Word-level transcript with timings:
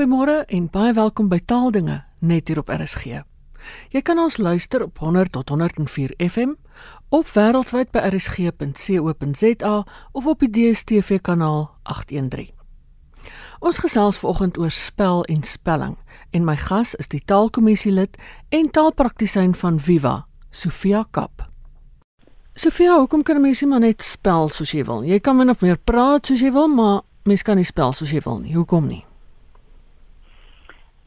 Goeiemôre 0.00 0.46
en 0.48 0.68
baie 0.72 0.94
welkom 0.96 1.26
by 1.28 1.36
Taaldinge 1.44 1.98
net 2.24 2.48
hier 2.48 2.56
op 2.62 2.70
RSG. 2.72 3.18
Jy 3.92 4.00
kan 4.00 4.16
ons 4.16 4.38
luister 4.40 4.80
op 4.86 4.96
100 4.96 5.28
tot 5.34 5.50
104 5.52 6.14
FM 6.16 6.54
of 7.12 7.34
wêreldwyd 7.36 7.90
by 7.92 8.00
rsg.co.za 8.08 9.74
of 10.16 10.28
op 10.32 10.44
die 10.46 10.48
DStv 10.56 11.18
kanaal 11.20 11.66
813. 11.82 12.48
Ons 13.60 13.82
gesels 13.84 14.22
vanoggend 14.22 14.56
oor 14.56 14.72
spel 14.72 15.20
en 15.28 15.44
spelling 15.44 15.98
en 16.32 16.48
my 16.48 16.56
gas 16.56 16.94
is 16.96 17.12
die 17.12 17.20
taalkommissielid 17.20 18.16
en 18.48 18.72
taalpraktisyn 18.72 19.52
van 19.52 19.76
Viva, 19.84 20.14
Sofia 20.48 21.04
Kap. 21.10 21.44
Sofia, 22.56 22.96
hoekom 22.96 23.20
kan 23.20 23.44
mense 23.44 23.68
maar 23.68 23.84
net 23.84 24.00
spel 24.00 24.48
soos 24.48 24.72
jy 24.72 24.88
wil? 24.88 25.04
Jy 25.04 25.20
kan 25.20 25.36
min 25.36 25.52
of 25.52 25.60
meer 25.60 25.76
praat 25.76 26.32
soos 26.32 26.40
jy 26.40 26.56
wil, 26.56 26.72
maar 26.72 27.02
mens 27.28 27.44
kan 27.44 27.60
nie 27.60 27.68
spel 27.68 27.92
soos 27.92 28.16
jy 28.16 28.24
wil 28.24 28.40
nie. 28.40 28.56
Hoekom 28.56 28.88
nie? 28.88 29.04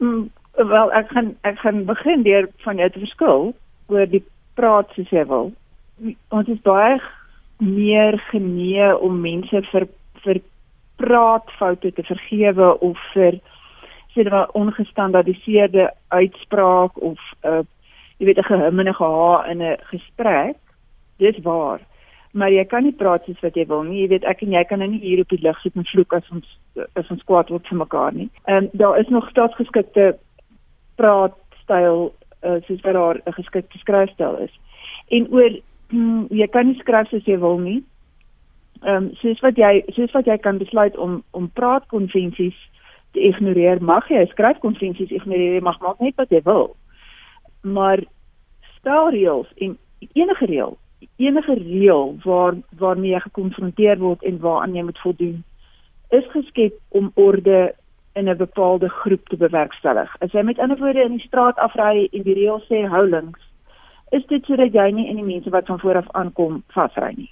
Mm, 0.04 0.30
wel 0.70 0.92
ek 0.92 1.10
gaan 1.10 1.34
ek 1.40 1.58
gaan 1.58 1.84
begin 1.84 2.22
deur 2.22 2.48
van 2.64 2.76
jou 2.76 2.90
te 2.90 3.02
verskil 3.02 3.54
oor 3.86 4.06
die 4.06 4.24
praat 4.58 4.90
soos 4.94 5.10
jy 5.10 5.24
wil. 5.30 5.52
Ons 6.34 6.50
is 6.52 6.60
baie 6.66 6.98
meer 7.58 8.18
genee 8.30 8.90
om 8.96 9.20
mense 9.20 9.62
vir 9.70 9.88
vir 10.24 10.40
praatfoute 11.00 11.92
te 11.96 12.04
vergewe 12.06 12.68
of 12.88 13.00
vir 13.14 13.40
sê 14.14 14.22
dit 14.22 14.30
maar 14.30 14.52
ongestandaardiseerde 14.54 15.88
uitspraak 16.08 17.00
of 17.02 17.18
'n 17.42 17.48
uh, 17.48 17.62
jy 18.18 18.26
weet 18.26 18.38
'n 18.38 18.50
gehimmige 18.50 19.04
ha 19.04 19.44
in 19.50 19.62
'n 19.62 19.78
gesprek. 19.90 20.56
Dis 21.18 21.38
waar 21.42 21.80
maar 22.34 22.50
jy 22.50 22.64
kan 22.66 22.82
nie 22.82 22.94
praat 22.98 23.24
soos 23.24 23.38
wat 23.46 23.54
jy 23.54 23.64
wil 23.70 23.84
nie. 23.86 24.00
Jy 24.02 24.08
weet 24.10 24.24
ek 24.26 24.42
en 24.42 24.54
jy 24.56 24.64
kan 24.66 24.80
nou 24.82 24.88
nie 24.90 25.00
hier 25.02 25.22
op 25.22 25.30
die 25.30 25.38
lig 25.42 25.60
sit 25.62 25.76
en 25.78 25.86
vloek 25.86 26.16
as 26.18 26.26
ons 26.34 26.56
as 26.98 27.10
ons 27.14 27.22
kwaad 27.30 27.52
word 27.54 27.70
vir 27.70 27.78
mekaar 27.78 28.16
nie. 28.16 28.28
Ehm 28.48 28.66
um, 28.66 28.68
daar 28.80 28.98
is 28.98 29.10
nog 29.14 29.28
staatsgeskikte 29.30 30.08
praatstyl 30.98 32.10
uh, 32.42 32.58
soos 32.66 32.82
wat 32.82 32.98
daar 32.98 33.22
'n 33.22 33.36
geskikte 33.38 33.78
skryfstyl 33.78 34.36
is. 34.46 34.54
En 35.14 35.30
oor 35.30 35.50
mm, 35.90 36.26
jy 36.30 36.46
kan 36.50 36.66
nie 36.66 36.78
skryf 36.82 37.08
soos 37.08 37.24
jy 37.24 37.38
wil 37.38 37.58
nie. 37.58 37.82
Ehm 38.82 38.96
um, 38.96 39.10
soos 39.22 39.40
wat 39.40 39.56
jy 39.56 39.84
soos 39.94 40.12
wat 40.12 40.26
jy 40.26 40.38
kan 40.38 40.58
besluit 40.58 40.96
om 40.96 41.22
om 41.30 41.50
praatkonvensies 41.50 42.58
te 43.12 43.20
ignoreer, 43.20 43.82
mag 43.82 44.08
jy 44.10 44.26
skryfkonvensies 44.26 45.10
ignoreer, 45.10 45.54
jy 45.54 45.60
mag 45.62 45.78
maak 45.80 46.00
net 46.00 46.16
wat 46.16 46.30
jy 46.30 46.42
wil. 46.42 46.74
Maar 47.62 48.02
staalreëls 48.78 49.52
en 49.56 49.78
enige 50.12 50.46
reël 50.46 50.78
enige 51.16 51.54
reël 51.54 52.16
waar 52.24 52.54
waarmee 52.78 53.10
jy 53.10 53.20
gekonfronteer 53.20 53.98
word 53.98 54.22
en 54.22 54.38
waaraan 54.40 54.74
jy 54.74 54.82
moet 54.82 54.98
voldoen 54.98 55.44
is 56.08 56.26
geskep 56.30 56.78
om 56.88 57.10
orde 57.14 57.74
in 58.14 58.28
'n 58.28 58.36
bepaalde 58.36 58.88
groep 58.88 59.28
te 59.28 59.36
bewerkstellig. 59.36 60.16
As 60.18 60.32
jy 60.32 60.42
met 60.42 60.58
ander 60.58 60.78
woorde 60.78 61.02
in 61.02 61.16
die 61.16 61.26
straat 61.26 61.56
afry 61.56 62.08
en 62.12 62.22
die 62.22 62.34
reël 62.34 62.62
sê 62.68 62.86
hou 62.88 63.08
links, 63.08 63.40
is 64.10 64.26
dit 64.26 64.44
sodat 64.44 64.72
jy 64.72 64.90
nie 64.90 65.08
in 65.08 65.16
die 65.16 65.24
mense 65.34 65.50
wat 65.50 65.66
van 65.66 65.80
voor 65.80 65.96
af 65.96 66.10
aankom 66.10 66.62
vasry 66.68 67.12
nie. 67.16 67.30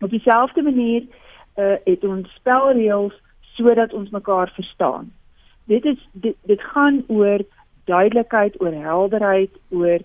Op 0.00 0.10
dieselfde 0.10 0.62
manier 0.62 1.02
uh, 1.56 1.74
het 1.84 2.04
ons 2.04 2.34
spelreëls 2.34 3.14
sodat 3.40 3.92
ons 3.92 4.10
mekaar 4.10 4.52
verstaan. 4.54 5.12
Dit 5.64 5.84
is 5.84 6.08
dit, 6.12 6.36
dit 6.42 6.60
gaan 6.60 7.04
oor 7.06 7.40
duidelikheid, 7.84 8.60
oor 8.60 8.72
helderheid, 8.72 9.50
oor 9.68 9.98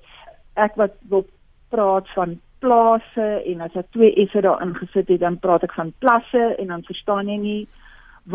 ek 0.53 0.75
wat 0.75 0.95
wil 1.09 1.25
praat 1.69 2.09
van 2.16 2.39
plase 2.64 3.28
en 3.52 3.61
as 3.66 3.75
ek 3.80 3.92
twee 3.95 4.14
effe 4.23 4.42
daarin 4.45 4.75
gesit 4.80 5.11
het 5.11 5.22
dan 5.23 5.39
praat 5.45 5.64
ek 5.67 5.75
van 5.78 5.94
plasse 6.03 6.44
en 6.61 6.72
dan 6.72 6.86
verstaan 6.89 7.31
jy 7.31 7.39
nie 7.45 7.61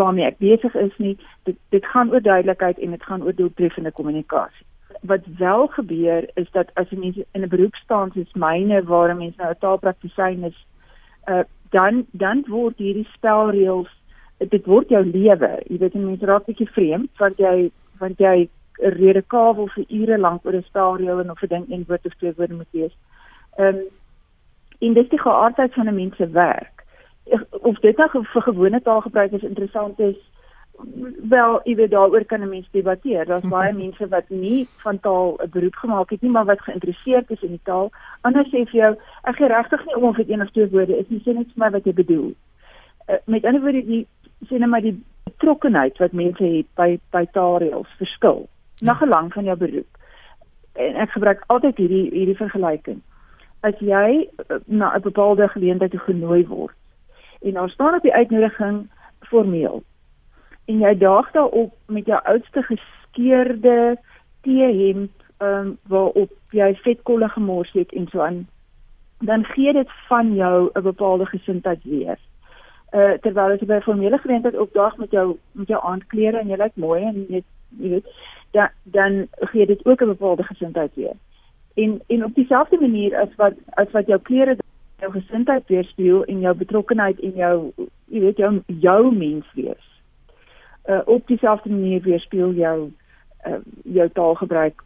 waarmee 0.01 0.27
ek 0.29 0.41
besig 0.45 0.75
is 0.77 0.97
nie. 1.03 1.15
Dit 1.49 1.57
dit 1.75 1.85
gaan 1.93 2.13
oor 2.13 2.25
duidelikheid 2.25 2.79
en 2.79 2.97
dit 2.97 3.07
gaan 3.11 3.25
oor 3.25 3.37
doeltreffende 3.37 3.93
kommunikasie. 4.01 4.67
Wat 5.13 5.25
wel 5.39 5.67
gebeur 5.77 6.29
is 6.43 6.51
dat 6.57 6.73
as 6.75 6.91
jy 6.91 7.25
in 7.33 7.43
'n 7.43 7.49
beroep 7.49 7.77
staan 7.85 8.13
soos 8.13 8.33
myne 8.35 8.83
waar 8.83 9.17
mense 9.17 9.41
nou 9.43 9.51
'n 9.51 9.63
taalpraktisyn 9.65 10.45
is 10.45 10.59
uh, 11.29 11.45
dan 11.71 12.07
dan 12.13 12.45
word 12.49 12.77
hierdie 12.79 13.09
spelreëls 13.15 13.93
dit 14.39 14.67
word 14.67 14.89
jou 14.89 15.05
lewe. 15.05 15.51
Jy 15.67 15.79
weet 15.79 15.95
mense 15.95 16.27
raak 16.27 16.47
bietjie 16.47 16.71
vreemd 16.71 17.11
want 17.19 17.39
jy 17.39 17.71
want 17.99 18.19
jy 18.19 18.49
rede 18.79 19.23
kabel 19.23 19.69
vir 19.75 19.85
ure 19.89 20.19
lank 20.19 20.45
oor 20.47 20.55
'n 20.55 20.69
spelreël 20.71 21.21
en 21.21 21.31
of 21.31 21.43
'n 21.43 21.49
ding 21.49 21.65
een 21.71 21.85
woord 21.89 22.07
of 22.07 22.15
twee 22.15 22.33
woorde 22.37 22.55
moet 22.55 22.73
wees. 22.73 22.95
Ehm 23.57 23.77
um, 23.77 23.83
en 24.79 24.95
dis 24.95 25.09
die 25.09 25.21
geaardheid 25.21 25.75
van 25.75 25.89
'n 25.89 25.95
mens 25.95 26.17
se 26.17 26.29
werk. 26.31 26.85
Of 27.51 27.79
dit 27.79 27.97
nou 27.97 28.09
vir 28.25 28.43
gewone 28.43 28.83
taalgebruikers 28.83 29.43
interessant 29.43 29.99
is, 30.01 30.17
wel, 31.29 31.61
jy 31.65 31.75
weet 31.75 31.91
daaroor 31.91 32.25
kan 32.25 32.41
'n 32.41 32.49
mens 32.49 32.69
debatteer. 32.71 33.27
Daar's 33.27 33.49
baie 33.49 33.73
mense 33.73 34.09
wat 34.09 34.29
nie 34.29 34.69
van 34.83 35.01
taal 35.01 35.37
'n 35.43 35.51
beroep 35.51 35.75
gemaak 35.75 36.11
het 36.11 36.21
nie, 36.21 36.31
maar 36.31 36.45
wat 36.45 36.61
geïnteresseerd 36.61 37.31
is 37.31 37.43
in 37.43 37.49
die 37.49 37.61
taal. 37.63 37.91
Anders 38.21 38.49
sê 38.49 38.65
vir 38.65 38.81
jou, 38.81 38.97
ek 39.23 39.37
gee 39.37 39.47
regtig 39.47 39.85
nie 39.85 39.97
om 39.97 40.05
of 40.05 40.17
dit 40.17 40.29
een 40.29 40.43
of 40.43 40.51
twee 40.51 40.69
woorde 40.69 40.99
is 40.99 41.09
nie, 41.09 41.21
sê 41.21 41.35
net 41.35 41.47
vir 41.47 41.65
my 41.65 41.71
wat 41.71 41.85
jy 41.85 41.93
bedoel. 41.93 42.35
Uh, 43.09 43.17
met 43.25 43.45
ander 43.45 43.61
woorde, 43.61 43.85
die 43.87 44.07
sê 44.47 44.59
net 44.59 44.69
maar 44.69 44.81
die 44.81 45.03
betrokkenheid 45.25 45.99
wat 45.99 46.13
mense 46.13 46.45
het 46.45 46.67
by 46.75 46.99
by 47.11 47.27
taalreëls 47.33 47.97
verskil 47.97 48.49
na 48.83 48.95
gelang 48.95 49.33
van 49.33 49.45
jou 49.45 49.57
beroep. 49.57 49.99
En 50.73 50.95
ek 50.95 51.11
gebruik 51.11 51.45
altyd 51.47 51.77
hierdie 51.77 52.11
hierdie 52.11 52.37
vergelyking 52.37 53.03
as 53.61 53.79
jy 53.79 54.29
eh, 54.29 54.57
na 54.67 54.95
'n 54.97 55.03
bepaalde 55.03 55.49
geleentheid 55.49 56.01
genooi 56.01 56.47
word. 56.47 56.75
En 57.43 57.53
daar 57.53 57.71
staan 57.71 57.95
op 57.95 58.03
die 58.03 58.15
uitnodiging 58.15 58.91
formeel. 59.21 59.83
En 60.65 60.79
jy 60.79 60.99
daag 60.99 61.31
daarop 61.31 61.73
met 61.87 62.07
jou 62.07 62.21
oudste 62.25 62.63
geskeurde 62.63 63.99
T-hemp 64.41 65.11
um, 65.39 65.79
waarop 65.87 66.31
jy 66.51 66.75
vetkolle 66.75 67.29
gemors 67.29 67.73
het 67.73 67.93
en 67.93 68.07
so 68.11 68.21
aan. 68.21 68.47
Dan 69.19 69.45
gee 69.45 69.73
dit 69.73 69.91
van 70.09 70.35
jou 70.35 70.71
'n 70.75 70.83
bepaalde 70.83 71.27
gesindheid 71.27 71.85
weer. 71.85 72.19
Uh 72.93 73.13
terwyl 73.21 73.53
as 73.53 73.61
jy 73.61 73.67
by 73.67 73.75
'n 73.75 73.83
formele 73.83 74.19
geleentheid 74.19 74.59
opdaag 74.59 74.97
met 74.97 75.11
jou 75.11 75.37
met 75.53 75.69
jou 75.69 75.85
aandklere 75.85 76.39
en 76.39 76.49
jy 76.49 76.57
lyk 76.57 76.77
mooi 76.77 77.03
en 77.03 77.27
jy 77.29 77.43
weet 77.69 78.07
dan 78.51 78.69
dan 78.83 79.29
gee 79.31 79.67
dit 79.67 79.87
ook 79.87 80.01
'n 80.01 80.07
bepaalde 80.07 80.43
gesindheid 80.43 80.95
weer 80.95 81.17
en 81.79 82.01
en 82.07 82.25
op 82.25 82.35
dieselfde 82.35 82.81
manier 82.81 83.17
as 83.17 83.35
wat 83.37 83.55
as 83.69 83.91
wat 83.91 84.07
jou 84.07 84.21
klere 84.21 84.57
jou 84.99 85.13
gesindheid 85.13 85.67
weerspieël 85.67 86.25
en 86.25 86.41
jou 86.41 86.55
betrokkenheid 86.55 87.21
en 87.21 87.37
jou 87.43 87.57
jy 88.05 88.23
weet 88.25 88.43
jou 88.43 88.53
jou 88.67 89.15
mens 89.15 89.47
wees. 89.55 89.85
Uh 90.89 91.01
op 91.05 91.27
dieselfde 91.27 91.71
manier 91.71 92.03
weerspieël 92.03 92.53
jou 92.59 92.91
uh 93.47 93.61
jou 93.85 94.09
taalgebruik 94.19 94.83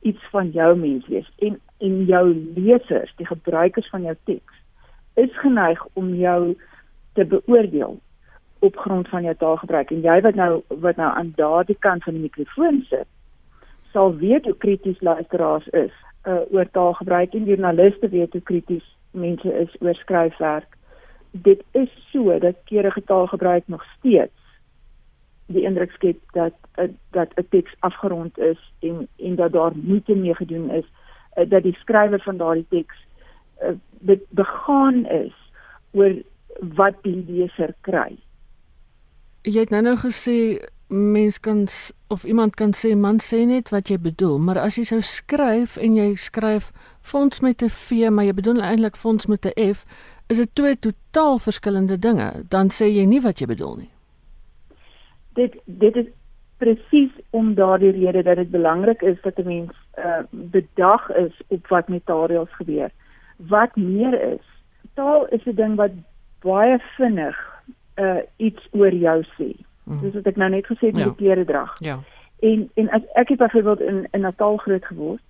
iets 0.00 0.28
van 0.30 0.50
jou 0.50 0.76
mens 0.78 1.06
wees. 1.06 1.30
En 1.38 1.60
en 1.78 2.04
jou 2.04 2.24
lesers, 2.54 3.12
die 3.16 3.26
gebruikers 3.26 3.88
van 3.90 4.02
jou 4.02 4.16
teks 4.24 4.62
is 5.14 5.40
geneig 5.40 5.86
om 5.92 6.14
jou 6.14 6.56
te 7.12 7.24
beoordeel 7.24 7.98
op 8.58 8.76
grond 8.76 9.08
van 9.08 9.22
jou 9.22 9.34
taalgebruik. 9.34 9.90
En 9.90 10.00
jy 10.00 10.20
wat 10.20 10.34
nou 10.34 10.62
wat 10.68 10.96
nou 10.96 11.10
aan 11.12 11.32
daardie 11.36 11.78
kant 11.78 12.04
van 12.04 12.12
die 12.12 12.28
mikrofoon 12.28 12.84
sit 12.88 13.08
sal 13.92 14.16
weet 14.16 14.44
hoe 14.44 14.56
krities 14.56 15.00
luisteraars 15.00 15.68
is 15.68 15.92
uh, 16.24 16.40
oor 16.52 16.70
taalgebruik 16.70 17.34
en 17.34 17.44
joernaliste 17.44 18.08
weet 18.08 18.32
hoe 18.32 18.42
krities 18.42 18.96
mense 19.10 19.52
is 19.60 19.76
oor 19.80 19.94
skryfwerk. 19.94 20.76
Dit 21.30 21.62
is 21.70 21.90
so 22.12 22.38
dat 22.38 22.54
keurige 22.64 23.04
taalgebruik 23.04 23.62
nog 23.66 23.84
steeds 23.98 24.44
die 25.46 25.62
indruk 25.62 25.90
skep 25.90 26.20
dat 26.32 26.54
uh, 26.78 26.88
dat 27.10 27.28
'n 27.36 27.46
teks 27.48 27.74
afgerond 27.78 28.38
is 28.38 28.72
en 28.80 29.08
en 29.16 29.34
dat 29.34 29.52
daar 29.52 29.72
moeite 29.74 30.14
mee 30.14 30.34
gedoen 30.34 30.70
is 30.70 30.84
uh, 31.36 31.50
dat 31.50 31.62
die 31.62 31.76
skrywer 31.76 32.20
van 32.20 32.36
daardie 32.36 32.66
teks 32.68 33.06
uh, 33.62 34.18
begaan 34.28 35.06
is 35.06 35.34
oor 35.90 36.14
wat 36.58 36.94
die 37.02 37.24
leser 37.28 37.74
kry. 37.80 38.16
Jy 39.42 39.60
het 39.60 39.70
nou 39.70 39.82
nou 39.82 39.96
gesê 39.96 40.64
mens 40.94 41.40
kan 41.40 41.66
of 42.08 42.24
iemand 42.24 42.54
kan 42.54 42.72
sê 42.72 42.94
man 42.96 43.18
sê 43.18 43.44
net 43.46 43.70
wat 43.74 43.88
jy 43.90 43.98
bedoel, 43.98 44.38
maar 44.38 44.58
as 44.62 44.76
jy 44.78 44.84
sou 44.84 45.00
skryf 45.02 45.76
en 45.76 45.96
jy 45.98 46.14
skryf 46.14 46.70
fonds 47.00 47.40
met 47.40 47.62
'n 47.62 47.68
V, 47.68 48.10
maar 48.10 48.24
jy 48.24 48.34
bedoel 48.34 48.62
eintlik 48.62 48.96
fonds 48.96 49.26
met 49.26 49.46
'n 49.46 49.74
F, 49.74 49.84
is 50.28 50.36
dit 50.36 50.54
twee 50.54 50.76
totaal 50.78 51.38
verskillende 51.38 51.98
dinge. 51.98 52.44
Dan 52.48 52.70
sê 52.70 52.86
jy 52.86 53.04
nie 53.04 53.20
wat 53.20 53.38
jy 53.38 53.46
bedoel 53.46 53.76
nie. 53.76 53.90
Dit 55.34 55.58
dit 55.64 55.96
is 55.96 56.06
presies 56.58 57.10
om 57.30 57.54
daardie 57.54 57.90
rede 57.90 58.22
dat 58.22 58.36
dit 58.36 58.50
belangrik 58.50 59.02
is 59.02 59.18
dat 59.22 59.38
'n 59.38 59.46
mens 59.46 59.72
uh, 59.98 60.22
bedag 60.30 61.10
is 61.10 61.42
op 61.48 61.66
wat 61.66 61.88
met 61.88 62.06
taalreëls 62.06 62.54
gebeur. 62.54 62.90
Wat 63.36 63.76
meer 63.76 64.32
is, 64.32 64.46
taal 64.94 65.26
is 65.26 65.44
'n 65.44 65.54
ding 65.54 65.74
wat 65.74 65.90
baie 66.40 66.78
vinnig 66.96 67.36
uh, 67.96 68.22
iets 68.36 68.68
oor 68.70 68.92
jou 68.92 69.22
sê. 69.22 69.64
Mm. 69.84 70.00
Soos 70.00 70.14
wat 70.14 70.26
ek 70.26 70.36
nou 70.36 70.50
net 70.50 70.66
gesê 70.66 70.86
het 70.90 70.94
met 70.94 71.04
ja. 71.04 71.10
die 71.10 71.20
klere 71.20 71.44
drag. 71.44 71.76
Ja. 71.80 71.98
En 72.40 72.70
en 72.74 72.90
as 72.90 73.02
ek 73.14 73.28
het 73.28 73.38
byvoorbeeld 73.38 73.80
in 73.80 74.06
in 74.10 74.20
Natal 74.20 74.56
groot 74.56 74.84
geword 74.84 75.22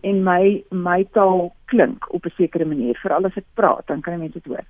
en 0.00 0.22
my 0.22 0.64
my 0.68 1.06
taal 1.12 1.52
klink 1.64 2.12
op 2.12 2.26
'n 2.26 2.34
sekere 2.36 2.64
manier, 2.64 2.98
veral 3.02 3.24
as 3.24 3.36
ek 3.36 3.44
praat, 3.54 3.86
dan 3.86 4.00
kan 4.00 4.18
mense 4.18 4.40
dit 4.40 4.46
hoor. 4.46 4.64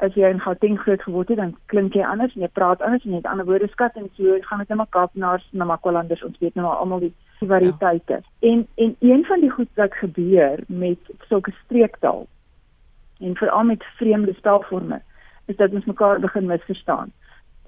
as 0.00 0.16
jy 0.16 0.28
in 0.32 0.40
Gauteng 0.40 0.78
groot 0.80 1.02
geword 1.04 1.28
het, 1.28 1.38
dan 1.40 1.52
klink 1.72 1.96
jy 1.96 2.04
anders 2.06 2.32
en 2.34 2.44
jy 2.44 2.50
praat 2.56 2.82
anders 2.84 3.04
en 3.04 3.12
jy 3.12 3.20
het 3.20 3.28
ander 3.28 3.46
woordeskat 3.48 3.96
en 4.00 4.08
so 4.16 4.38
gaan 4.48 4.62
dit 4.62 4.72
net 4.72 4.80
maar 4.80 4.92
Kaapenaars 4.96 5.46
en 5.52 5.66
Makwalanders 5.68 6.24
ons 6.24 6.38
weet 6.40 6.56
nou 6.56 6.66
maar 6.66 6.80
almal 6.80 7.04
die 7.04 7.12
variëteite. 7.40 8.20
Ja. 8.20 8.50
En 8.52 8.66
en 8.84 8.96
een 8.98 9.24
van 9.28 9.44
die 9.44 9.52
goed 9.52 9.68
wat 9.80 9.96
gebeur 10.00 10.64
met 10.68 11.12
sulke 11.28 11.52
streektaal 11.64 12.26
en 13.20 13.36
veral 13.36 13.64
met 13.68 13.84
vreemde 13.98 14.34
spelforme 14.34 15.02
is 15.52 15.56
dat 15.56 15.72
ons 15.76 15.84
mekaar 15.84 16.20
begin 16.20 16.46
misverstaan. 16.46 17.12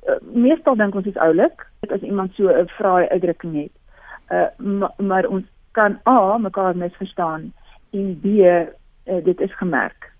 Uh, 0.08 0.18
meestal 0.34 0.76
dink 0.76 0.94
ons 0.94 1.06
is 1.06 1.16
oulik 1.16 1.66
as 1.94 2.00
iemand 2.00 2.34
so 2.34 2.48
'n 2.48 2.68
vrae 2.68 3.08
uitdrukking 3.08 3.54
het. 3.62 3.74
Uh 4.30 4.48
maar, 4.56 4.94
maar 4.96 5.26
ons 5.26 5.44
kan 5.72 5.98
A 6.08 6.38
mekaar 6.38 6.76
misverstaan 6.76 7.52
en 7.90 8.20
B 8.20 8.26
uh, 8.26 8.66
dit 9.24 9.40
is 9.40 9.56
gemerk. 9.56 10.12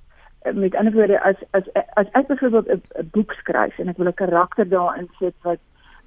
Uh, 0.42 0.52
met 0.52 0.74
ander 0.74 0.92
woorde 0.92 1.20
as 1.20 1.36
as 1.50 1.66
as 1.94 2.06
ek 2.12 2.26
byvoorbeeld 2.26 2.68
'n 2.68 3.08
boek 3.12 3.32
skryf 3.32 3.78
en 3.78 3.88
ek 3.88 3.96
wil 3.96 4.06
'n 4.06 4.22
karakter 4.22 4.68
daarin 4.68 5.08
sit 5.18 5.34
wat 5.42 5.58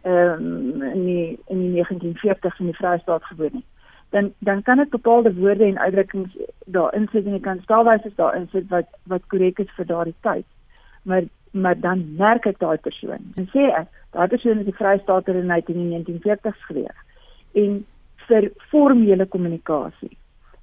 ehm 0.02 0.46
um, 0.46 0.82
in 0.82 1.06
die 1.06 1.40
in 1.48 1.60
die 1.60 1.84
1940s 1.84 2.60
in 2.60 2.66
die 2.66 2.76
Vrystaat 2.76 3.24
gewoon 3.24 3.52
het 3.54 3.64
dan 4.10 4.34
dan 4.40 4.62
kan 4.62 4.80
ek 4.80 4.90
bepaalde 4.90 5.34
woorde 5.34 5.64
en 5.64 5.80
uitdrukkings 5.80 6.38
daarin 6.66 7.08
sit 7.12 7.26
en 7.26 7.34
ek 7.34 7.42
kan 7.42 7.62
staalwyse 7.64 8.12
daarin 8.16 8.48
sit 8.52 8.68
wat 8.70 8.88
wat 9.04 9.28
korrek 9.28 9.60
is 9.60 9.72
vir 9.78 9.86
daardie 9.86 10.16
tyd. 10.22 10.46
Maar 11.04 11.24
maar 11.56 11.80
dan 11.80 12.04
merk 12.18 12.46
ek 12.46 12.60
daai 12.60 12.78
persoon. 12.78 13.32
En 13.40 13.48
sê 13.54 13.70
ek, 13.72 13.88
daai 14.12 14.28
persoon 14.28 14.60
is 14.60 14.68
'n 14.68 14.80
vrystaater 14.80 15.36
in 15.36 15.48
1940s 15.48 16.62
gewees. 16.68 17.00
En 17.54 17.86
vir 18.28 18.52
formele 18.72 19.26
kommunikasie 19.26 20.18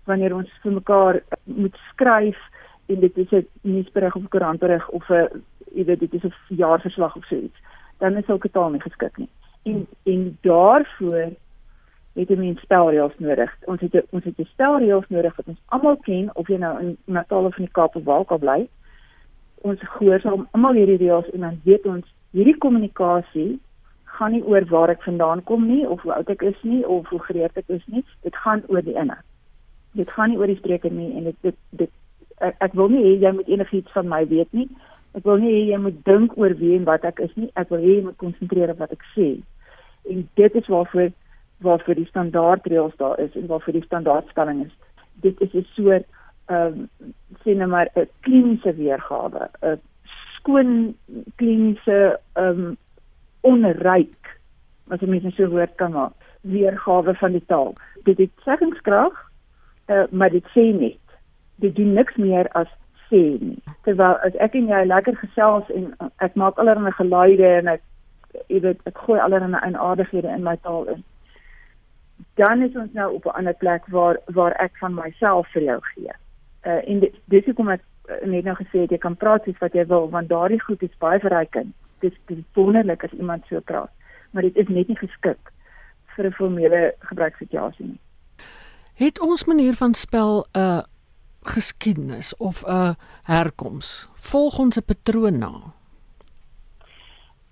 wanneer 0.04 0.34
ons 0.34 0.50
vir 0.62 0.72
mekaar 0.72 1.20
moet 1.44 1.76
skryf 1.90 2.38
en 2.86 3.00
dit 3.00 3.18
is 3.18 3.30
'n 3.32 3.46
nuusberig 3.62 4.16
of 4.16 4.28
koerantberig 4.28 4.88
of 4.88 5.08
'n 5.10 5.42
jy 5.74 5.84
weet 5.84 6.00
dit 6.00 6.14
is 6.14 6.24
'n 6.24 6.34
jaarverslag 6.48 7.16
of 7.16 7.24
so 7.24 7.36
iets, 7.36 7.58
dan 7.98 8.16
is 8.16 8.24
sulke 8.26 8.50
taal 8.50 8.70
nie 8.70 8.80
geskik 8.80 9.16
nie. 9.16 9.28
En 9.62 9.86
en 10.04 10.38
daarvoor 10.40 11.30
het 12.14 12.30
'n 12.30 12.38
mens 12.38 12.60
stelreëls 12.60 13.18
nodig. 13.18 13.50
Ons 13.64 13.80
het 13.80 13.94
a, 13.94 14.00
ons 14.10 14.24
het 14.24 14.38
'n 14.38 14.48
stelreëls 14.52 15.08
nodig 15.08 15.36
wat 15.36 15.46
ons 15.46 15.60
almal 15.66 15.96
ken 15.96 16.30
of 16.36 16.48
jy 16.48 16.56
nou 16.56 16.80
in 16.80 16.96
Natal 17.04 17.44
of 17.44 17.56
in 17.56 17.64
die 17.64 17.72
Kaap 17.72 17.96
of 17.96 18.08
al 18.08 18.38
bly. 18.38 18.68
Ons 19.68 19.82
gehoorsaam 19.96 20.46
almal 20.56 20.78
hierdie 20.78 20.98
reëls 21.02 21.28
en 21.36 21.46
dan 21.46 21.60
weet 21.66 21.86
ons 21.86 22.06
hierdie 22.36 22.58
kommunikasie 22.64 23.60
gaan 24.18 24.34
nie 24.36 24.44
oor 24.44 24.64
waar 24.70 24.92
ek 24.92 25.04
vandaan 25.06 25.42
kom 25.48 25.66
nie 25.68 25.84
of 25.88 26.02
hoe 26.04 26.14
oud 26.16 26.30
ek 26.34 26.42
is 26.48 26.58
nie 26.62 26.82
of 26.86 27.08
hoe 27.08 27.20
gereed 27.28 27.56
ek 27.56 27.70
is 27.76 27.84
nie. 27.86 28.04
Dit 28.26 28.36
gaan 28.44 28.64
oor 28.68 28.82
die 28.84 28.96
inhoud. 28.98 29.26
Dit 29.98 30.10
gaan 30.10 30.32
nie 30.32 30.38
oor 30.40 30.50
die 30.50 30.58
spreuke 30.58 30.90
nie 30.90 31.10
en 31.16 31.30
dit 31.30 31.38
dit, 31.46 31.58
dit 31.80 31.92
ek, 32.40 32.58
ek 32.68 32.76
wil 32.78 32.92
nie 32.92 33.04
hê 33.06 33.14
jy 33.22 33.32
moet 33.36 33.48
enigiets 33.48 33.96
van 33.96 34.10
my 34.10 34.22
weet 34.28 34.52
nie. 34.56 34.68
Ek 35.16 35.26
wil 35.28 35.40
nie 35.40 35.52
hê 35.54 35.64
jy 35.70 35.80
moet 35.86 35.98
dink 36.08 36.36
oor 36.40 36.54
wie 36.60 36.76
en 36.76 36.86
wat 36.88 37.04
ek 37.08 37.20
is 37.24 37.34
nie. 37.38 37.50
Ek 37.60 37.72
wil 37.72 37.82
hê 37.84 37.98
jy 37.98 38.06
moet 38.08 38.20
konsentreer 38.20 38.72
op 38.74 38.80
wat 38.84 38.94
ek 38.96 39.04
sê. 39.14 39.34
En 40.10 40.24
dit 40.40 40.62
is 40.62 40.72
waarvoor 40.76 41.12
waarvoor 41.62 41.94
die 41.94 42.08
standaardreëls 42.08 42.96
daar 42.98 43.20
is 43.22 43.36
en 43.38 43.46
waarvoor 43.46 43.76
die 43.78 43.86
standaardstelling 43.86 44.64
is. 44.66 44.72
Dit 45.22 45.40
is 45.40 45.52
'n 45.54 45.66
soort 45.76 46.06
ehm 46.46 46.88
um, 47.02 47.12
sien 47.42 47.58
nou 47.58 47.68
maar 47.68 47.88
'n 47.94 48.08
kliniese 48.20 48.74
weergawe, 48.74 49.48
'n 49.62 49.80
skoon 50.36 50.96
kliniese 51.36 52.18
ehm 52.32 52.60
um, 52.60 52.76
onryk 53.40 54.38
as 54.88 55.00
jy 55.00 55.08
mens 55.08 55.36
so 55.36 55.48
woord 55.48 55.74
kan 55.74 55.92
maak, 55.92 56.12
weergawe 56.40 57.14
van 57.14 57.32
die 57.32 57.44
taal. 57.46 57.74
Dit 58.04 58.18
het 58.18 58.30
seggingskrag, 58.44 59.30
uh, 59.86 60.04
maar 60.10 60.30
dit 60.30 60.44
sê 60.54 60.64
net. 60.74 61.00
Dit 61.56 61.76
doen 61.76 61.92
niks 61.92 62.16
meer 62.16 62.48
as 62.48 62.68
sê 63.08 63.38
nie. 63.40 63.62
Terwyl 63.82 64.18
as 64.26 64.34
ek 64.34 64.54
en 64.54 64.68
jy 64.68 64.84
lekker 64.84 65.16
gesels 65.16 65.70
en 65.70 65.94
ek 66.16 66.34
maak 66.34 66.58
allerlei 66.58 66.92
geluide 66.92 67.46
en 67.46 67.68
ek 67.68 67.82
jy 68.48 68.60
weet 68.60 68.80
ek 68.84 68.98
gooi 68.98 69.20
allerlei 69.20 69.74
aardighede 69.74 70.28
in 70.28 70.42
my 70.42 70.56
taal 70.56 70.84
in 70.88 71.04
dan 72.34 72.62
is 72.62 72.76
ons 72.76 72.92
nou 72.92 73.14
op 73.14 73.24
'n 73.24 73.36
ander 73.38 73.54
plek 73.54 73.86
waar 73.86 74.16
waar 74.26 74.52
ek 74.52 74.76
van 74.76 74.94
myself 74.94 75.48
vir 75.52 75.62
jou 75.62 75.80
gee. 75.82 76.12
Uh 76.66 76.80
en 76.88 77.00
dit 77.00 77.14
dis 77.24 77.44
hoekom 77.44 77.68
ek 77.68 77.82
uh, 78.08 78.26
net 78.26 78.44
nou 78.44 78.54
gesê 78.56 78.84
het 78.84 78.90
jy 78.90 78.98
kan 78.98 79.16
praat 79.16 79.44
soos 79.44 79.58
wat 79.58 79.74
jy 79.74 79.86
wil 79.86 80.08
want 80.10 80.28
daardie 80.28 80.60
goed 80.62 80.82
is 80.82 80.98
baie 80.98 81.20
verrykend. 81.20 81.74
Dit 82.00 82.14
is 82.26 82.38
wonderlik 82.54 83.04
as 83.04 83.18
iemand 83.18 83.44
so 83.48 83.60
praat, 83.60 83.90
maar 84.30 84.42
dit 84.42 84.56
is 84.56 84.68
net 84.68 84.88
nie 84.88 84.98
geskik 84.98 85.52
vir 86.16 86.26
'n 86.26 86.32
formele 86.32 86.94
gebruikssituasie 86.98 87.86
nie. 87.86 88.00
Het 88.94 89.20
ons 89.20 89.44
manier 89.44 89.74
van 89.74 89.94
spel 89.94 90.46
'n 90.54 90.58
uh, 90.58 90.82
geskiedenis 91.42 92.36
of 92.36 92.64
'n 92.64 92.70
uh, 92.70 92.94
herkoms? 93.22 94.08
Volg 94.14 94.58
ons 94.58 94.76
'n 94.76 94.84
patroon 94.84 95.38
na? 95.38 95.52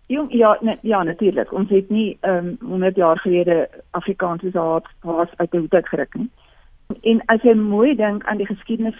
Jong, 0.06 0.32
ja, 0.32 0.58
ne, 0.60 0.78
ja, 0.82 1.02
natuurlik. 1.02 1.52
Ons 1.52 1.70
het 1.70 1.90
nie 1.90 2.18
ehm 2.20 2.46
um, 2.60 2.68
100 2.68 2.96
jaar 2.96 3.18
gelede 3.18 3.68
Afrikaans 3.90 4.44
as 4.44 4.82
haar 4.98 5.30
uit 5.36 5.50
die 5.50 5.60
hoed 5.60 5.74
uitgeruk 5.74 6.14
nie. 6.14 6.30
En 7.02 7.22
as 7.26 7.42
jy 7.42 7.54
mooi 7.54 7.94
dink 7.96 8.25
aan 8.25 8.40
die 8.40 8.46
geskiedenis 8.46 8.96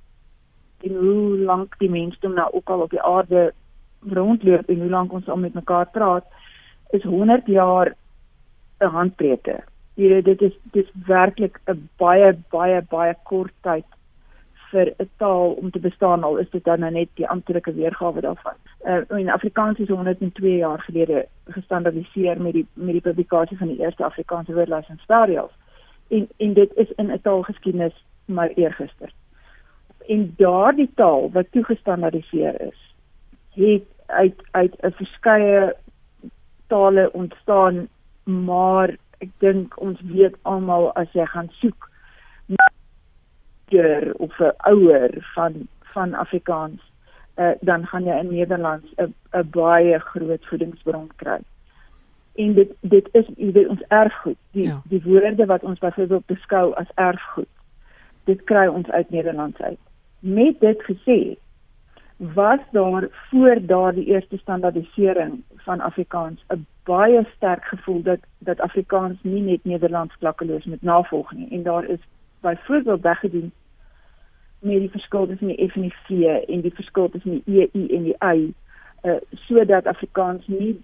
en 0.81 0.97
hoe 0.97 1.39
lank 1.39 1.75
die 1.79 1.91
mensdom 1.91 2.35
nou 2.35 2.49
ook 2.53 2.71
al 2.71 2.81
op 2.81 2.91
die 2.91 3.03
aarde 3.03 3.53
rondloop 4.09 4.69
en 4.69 4.81
hoe 4.81 4.91
lank 4.91 5.13
ons 5.13 5.29
al 5.29 5.37
met 5.37 5.55
mekaar 5.55 5.91
praat, 5.93 6.25
is 6.91 7.03
100 7.03 7.47
jaar 7.47 7.95
'n 8.81 8.87
handbreke. 8.87 9.63
Hier 9.95 10.23
dit 10.23 10.43
is 10.43 10.53
dit 10.73 10.85
is 10.85 10.93
werklik 11.07 11.61
'n 11.67 11.89
baie 11.97 12.37
baie 12.51 12.83
baie 12.83 13.15
kort 13.23 13.53
tyd 13.61 13.85
vir 14.71 14.95
'n 14.99 15.09
taal 15.17 15.53
om 15.61 15.71
te 15.71 15.79
bestaan 15.79 16.25
al 16.25 16.37
is 16.37 16.51
dit 16.51 16.65
dan 16.65 16.81
nou 16.81 16.93
net 16.93 17.09
die 17.15 17.29
amptelike 17.29 17.73
weergawe 17.75 18.21
daarvan. 18.21 18.57
Uh 18.85 19.19
in 19.19 19.31
Afrikaans 19.31 19.79
is 19.79 19.89
102 19.89 20.57
jaar 20.57 20.81
gelede 20.81 21.27
gestandardiseer 21.45 22.43
met 22.43 22.53
die 22.53 22.67
met 22.75 22.93
die 22.93 23.09
publikasie 23.09 23.59
van 23.59 23.69
die 23.69 23.81
eerste 23.81 24.05
Afrikaanse 24.05 24.55
woordlys 24.55 24.89
en 24.89 24.99
spelreëls. 24.99 25.53
En 26.11 26.29
en 26.37 26.53
dit 26.53 26.77
is 26.77 26.91
in 26.97 27.13
'n 27.13 27.21
taalgeskiedenis 27.23 28.05
maar 28.25 28.49
eergister. 28.49 29.13
En 30.07 30.35
daardie 30.37 30.91
taal 30.95 31.31
wat 31.31 31.47
toegestandardiseer 31.51 32.61
is, 32.61 32.95
het 33.55 33.85
uit 34.07 34.43
uit 34.51 34.75
'n 34.83 34.91
verskeie 34.91 35.77
tale 36.67 37.13
ontstaan, 37.13 37.89
maar 38.25 38.97
ek 39.19 39.31
dink 39.39 39.81
ons 39.81 40.01
weet 40.01 40.37
almal 40.43 40.93
as 40.93 41.13
jy 41.13 41.27
gaan 41.27 41.49
soek 41.51 41.91
ouer 43.71 44.13
of 44.13 44.39
'n 44.39 44.55
ouer 44.71 45.11
van 45.35 45.69
van 45.93 46.15
Afrikaans, 46.15 46.81
uh, 47.37 47.51
dan 47.61 47.87
gaan 47.87 48.05
jy 48.05 48.19
in 48.19 48.31
Nederlands 48.31 48.87
'n 48.97 49.15
'n 49.33 49.51
baie 49.51 49.99
groot 49.99 50.47
voedingsbron 50.47 51.11
kry. 51.17 51.39
En 52.41 52.55
dit 52.57 52.73
dit 52.81 53.09
is 53.21 53.29
jy 53.37 53.53
weet 53.57 53.69
ons 53.69 53.85
erfgoed, 53.89 54.39
die 54.57 54.67
ja. 54.69 54.81
die 54.93 55.03
woorde 55.05 55.47
wat 55.47 55.67
ons 55.67 55.83
byvoorbeeld 55.83 56.27
beskou 56.27 56.65
as 56.81 56.91
erfgoed. 56.95 57.51
Dit 58.31 58.45
kry 58.49 58.67
ons 58.67 58.91
uit 58.91 59.11
Nederlands 59.11 59.61
uit. 59.61 59.79
Met 60.21 60.61
dit 60.61 60.83
gesê, 60.89 61.21
was 62.21 62.61
daar 62.71 63.09
voor 63.31 63.59
daardie 63.67 64.05
eerste 64.05 64.37
standaardisering 64.37 65.43
van 65.57 65.81
Afrikaans 65.81 66.45
'n 66.49 66.67
baie 66.85 67.27
sterk 67.37 67.65
gevoel 67.65 68.03
dat 68.03 68.19
dat 68.39 68.61
Afrikaans 68.61 69.19
nie 69.23 69.43
net 69.43 69.65
Nederlands 69.65 70.17
klakkeloos 70.17 70.65
met 70.65 70.83
navolg 70.83 71.33
nie 71.33 71.49
en 71.51 71.63
daar 71.63 71.85
is 71.85 72.01
byvoorbeeld 72.41 73.03
weggedoen 73.03 73.53
met 74.59 74.79
die 74.79 74.91
verskil 74.91 75.27
tussen 75.27 75.47
die 75.47 75.69
F 75.69 75.75
en 75.75 75.83
die 75.83 75.95
V 76.05 76.11
en 76.49 76.61
die 76.61 76.75
verskil 76.75 77.11
tussen 77.11 77.31
die 77.31 77.61
E, 77.61 77.69
I 77.73 77.97
en 77.97 78.03
die 78.03 78.17
Y 78.19 78.55
uh 79.03 79.17
sodat 79.31 79.87
Afrikaans 79.87 80.47
nie 80.47 80.83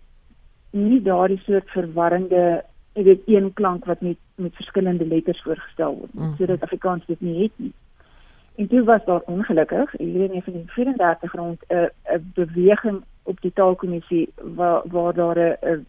nie 0.71 1.03
daardie 1.03 1.41
soort 1.45 1.71
verwarrende 1.71 2.65
ek 2.97 3.05
weet 3.05 3.23
een 3.27 3.53
klank 3.53 3.85
wat 3.85 4.01
met 4.01 4.19
met 4.37 4.55
verskillende 4.55 5.07
letters 5.07 5.43
voorgestel 5.43 5.97
word 5.99 6.15
mm 6.15 6.37
sodat 6.37 6.63
Afrikaans 6.63 7.07
dit 7.07 7.21
nie 7.21 7.43
het 7.43 7.53
nie. 7.57 7.73
En 8.57 8.69
toe 8.69 8.85
was 8.85 9.05
daar 9.05 9.21
ongelukkig 9.21 9.93
hier 9.99 10.23
in 10.23 10.33
1934 10.35 11.33
rond 11.33 11.61
'n 11.69 11.75
uh, 11.75 12.17
'n 12.17 12.33
beweging 12.35 13.03
op 13.23 13.41
die 13.41 13.53
taalkommissie 13.53 14.29
waar 14.55 14.83
waar 14.85 15.15
daar 15.15 15.39
'n 15.39 15.87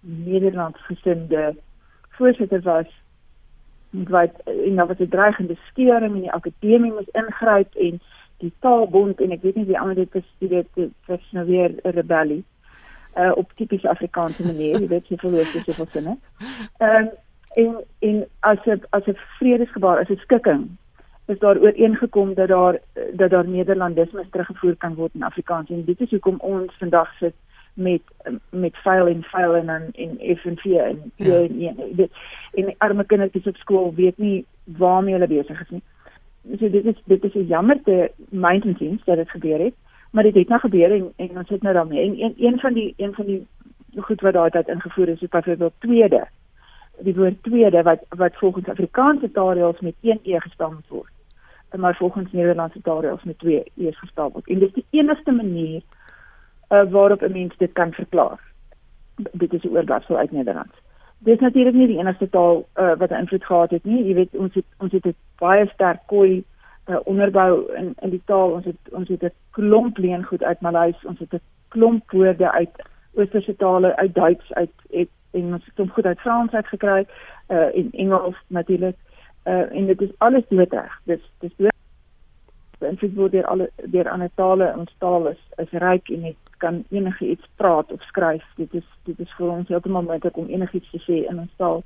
Nederlands 0.00 0.84
gesinde 0.84 1.56
voorsitter 2.08 2.60
was 2.60 2.86
wat 3.90 4.30
en 4.44 4.74
dan 4.76 4.86
was 4.86 4.98
'n 4.98 5.08
dreigende 5.08 5.56
skeuring 5.70 6.14
en 6.14 6.20
die 6.20 6.32
akademie 6.32 6.92
moes 6.92 7.10
ingryp 7.12 7.74
en 7.74 8.00
die 8.36 8.52
taalbond 8.58 9.20
en 9.20 9.30
ek 9.30 9.42
weet 9.42 9.54
nie 9.54 9.64
wie 9.64 9.78
ander 9.78 9.94
dit 9.94 10.14
is 10.14 10.28
dit 10.38 10.66
was 11.06 11.30
nou 11.30 11.46
weer 11.46 11.70
'n 11.70 11.90
rebellie 11.90 12.44
uh 13.16 13.32
op 13.36 13.52
tipies 13.56 13.84
Afrikaanse 13.84 14.46
manier 14.46 14.80
jy 14.80 14.88
weet 14.88 15.08
jy 15.08 15.16
verloor 15.16 15.46
jy 15.52 15.62
soveel 15.66 15.90
sinne. 15.92 16.16
Ehm 16.78 17.12
en 17.54 17.76
en 17.98 18.26
as 18.40 18.58
'n 18.66 18.82
as 18.90 19.06
'n 19.06 19.18
vredesgebaar 19.38 19.98
as 19.98 20.08
'n 20.08 20.16
skikking 20.16 20.68
is 21.26 21.38
daar 21.38 21.58
ooreengekom 21.58 22.34
dat 22.34 22.48
daar 22.48 22.78
dat 23.12 23.30
daar 23.30 23.48
Nederlandisme 23.48 24.24
teruggevoer 24.30 24.76
kan 24.76 24.94
word 24.94 25.14
in 25.14 25.22
Afrikaans 25.22 25.70
en 25.70 25.84
dit 25.84 26.00
is 26.00 26.10
hoekom 26.10 26.36
ons 26.40 26.72
vandag 26.78 27.18
sit 27.18 27.34
met 27.74 28.02
met 28.50 28.76
file 28.76 29.10
en 29.10 29.22
file 29.22 29.58
en 29.58 29.66
dan 29.66 29.82
in 29.92 30.36
F 30.36 30.44
en 30.44 30.56
V 30.56 30.64
en 30.64 31.12
ja. 31.16 31.34
en 31.34 31.60
ja, 31.60 31.72
dit 31.92 32.10
en 32.52 32.74
arme 32.78 33.04
kindertjies 33.04 33.46
op 33.46 33.56
skool 33.56 33.94
weet 33.94 34.18
nie 34.18 34.46
waarmee 34.64 35.12
hulle 35.12 35.26
besig 35.26 35.60
is 35.60 35.70
nie. 35.70 35.82
So 36.58 36.70
dit 36.70 36.84
is 36.84 37.02
dit 37.04 37.24
is 37.24 37.34
'n 37.34 37.46
jammer 37.46 37.82
te 37.82 38.10
myntensiens 38.28 39.04
dat 39.04 39.16
dit 39.16 39.30
gebeur 39.30 39.58
het, 39.58 39.74
maar 40.14 40.22
dit 40.22 40.34
het 40.34 40.48
nou 40.48 40.60
gebeur 40.60 40.92
en, 40.92 41.12
en 41.16 41.38
ons 41.38 41.48
sit 41.48 41.62
nou 41.62 41.74
daarmee. 41.74 42.04
En 42.04 42.22
een 42.22 42.34
een 42.36 42.58
van 42.60 42.72
die 42.72 42.94
een 42.96 43.14
van 43.14 43.24
die 43.24 43.46
goed 43.96 44.20
wat 44.20 44.32
daai 44.32 44.50
tyd 44.50 44.68
ingevoer 44.68 45.08
is, 45.08 45.20
is 45.20 45.28
byvoorbeeld 45.28 45.72
tweede. 45.78 46.26
Die 46.98 47.14
woord 47.14 47.42
tweede 47.42 47.82
wat 47.82 48.04
wat 48.08 48.36
volgens 48.36 48.68
Afrikaanse 48.68 49.30
taalreëls 49.30 49.80
met 49.80 49.94
een 50.00 50.20
e 50.22 50.40
gespel 50.40 50.74
word. 50.88 51.10
Maar 51.76 51.96
volgens 51.96 52.32
Nederlandse 52.32 52.80
taalreëls 52.80 53.22
met 53.22 53.38
twee 53.38 53.62
e's 53.76 53.98
gespel 53.98 54.30
word. 54.32 54.46
En 54.46 54.58
dit 54.58 54.68
is 54.68 54.74
die 54.74 55.00
enigste 55.00 55.32
manier 55.32 55.82
uh, 56.70 56.90
waarop 56.90 57.22
'n 57.22 57.32
mens 57.32 57.56
dit 57.56 57.72
kan 57.72 57.92
verklaar. 57.92 58.40
Dit 59.32 59.52
is 59.52 59.62
'n 59.62 59.76
oorblyfsel 59.76 60.16
uit 60.16 60.32
Nederlands. 60.32 60.74
Dit 61.18 61.34
is 61.34 61.40
natuurlik 61.40 61.74
nie 61.74 61.86
die 61.86 61.98
enigste 61.98 62.30
taal 62.30 62.66
uh, 62.76 62.96
wat 62.96 63.10
'n 63.10 63.20
invloed 63.20 63.44
gehad 63.44 63.70
het 63.70 63.84
nie. 63.84 64.04
Jy 64.04 64.14
weet 64.14 64.36
ons 64.36 64.54
het 64.54 64.64
ons 64.78 64.92
het 64.92 65.06
'n 65.06 65.16
baie 65.38 65.66
sterk 65.66 66.00
koi 66.06 66.44
uh, 66.86 66.96
onderbou 67.04 67.72
in 67.74 67.94
in 68.00 68.10
die 68.10 68.22
taal. 68.24 68.50
Ons 68.50 68.64
het 68.64 68.92
ons 68.92 69.08
het 69.08 69.22
'n 69.22 69.32
klomp 69.50 69.96
leengoed 69.98 70.42
uit 70.42 70.60
Maleis, 70.60 71.04
ons 71.04 71.18
het 71.18 71.32
'n 71.32 71.40
klomp 71.68 72.10
woorde 72.10 72.52
uit 72.52 72.82
Oosterse 73.14 73.56
tale, 73.56 73.96
uit 73.96 74.14
Duits, 74.14 74.52
uit 74.52 74.70
het, 74.90 75.08
en 75.30 75.52
ons 75.52 75.64
het 75.64 75.76
hom 75.76 75.90
goed 75.90 76.04
uit 76.04 76.20
Frans 76.20 76.52
uit 76.52 76.66
gekry, 76.66 77.06
uh 77.48 77.74
in 77.74 77.92
Engels 77.92 78.36
natuurlik. 78.46 78.96
Uh 79.44 79.76
en 79.76 79.86
dit 79.86 80.00
is 80.00 80.10
alles 80.18 80.44
doodreg. 80.48 81.00
Dis 81.04 81.20
dis 81.38 81.52
dood 81.56 81.72
beïnvloed 82.78 83.14
word 83.14 83.32
deur 83.32 83.46
alle 83.46 83.70
deur 83.84 84.08
ander 84.10 84.30
tale. 84.34 84.72
Ons 84.76 84.94
taal 84.98 85.28
is 85.28 85.42
is 85.62 85.72
ryk 85.84 86.08
en 86.08 86.22
dit 86.28 86.36
kan 86.58 86.84
enige 86.90 87.30
iets 87.30 87.48
praat 87.56 87.92
of 87.92 88.02
skryf. 88.02 88.44
Dit 88.56 88.74
is 88.74 88.86
dit 89.04 89.20
is 89.20 89.34
vir 89.38 89.50
ons 89.50 89.68
heeltemal 89.68 90.02
moontlik 90.02 90.36
om 90.36 90.48
enigiets 90.48 90.90
te 90.90 91.02
sê 91.06 91.24
in 91.30 91.38
ons 91.38 91.54
taal. 91.56 91.82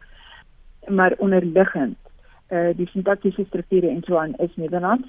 Maar 0.87 1.15
onderliggend 1.19 1.99
uh 2.51 2.77
die 2.77 2.89
sintaktiese 2.93 3.45
strukture 3.45 3.89
en 3.89 4.03
so 4.07 4.17
aan 4.17 4.35
is 4.35 4.57
Nederlands 4.57 5.09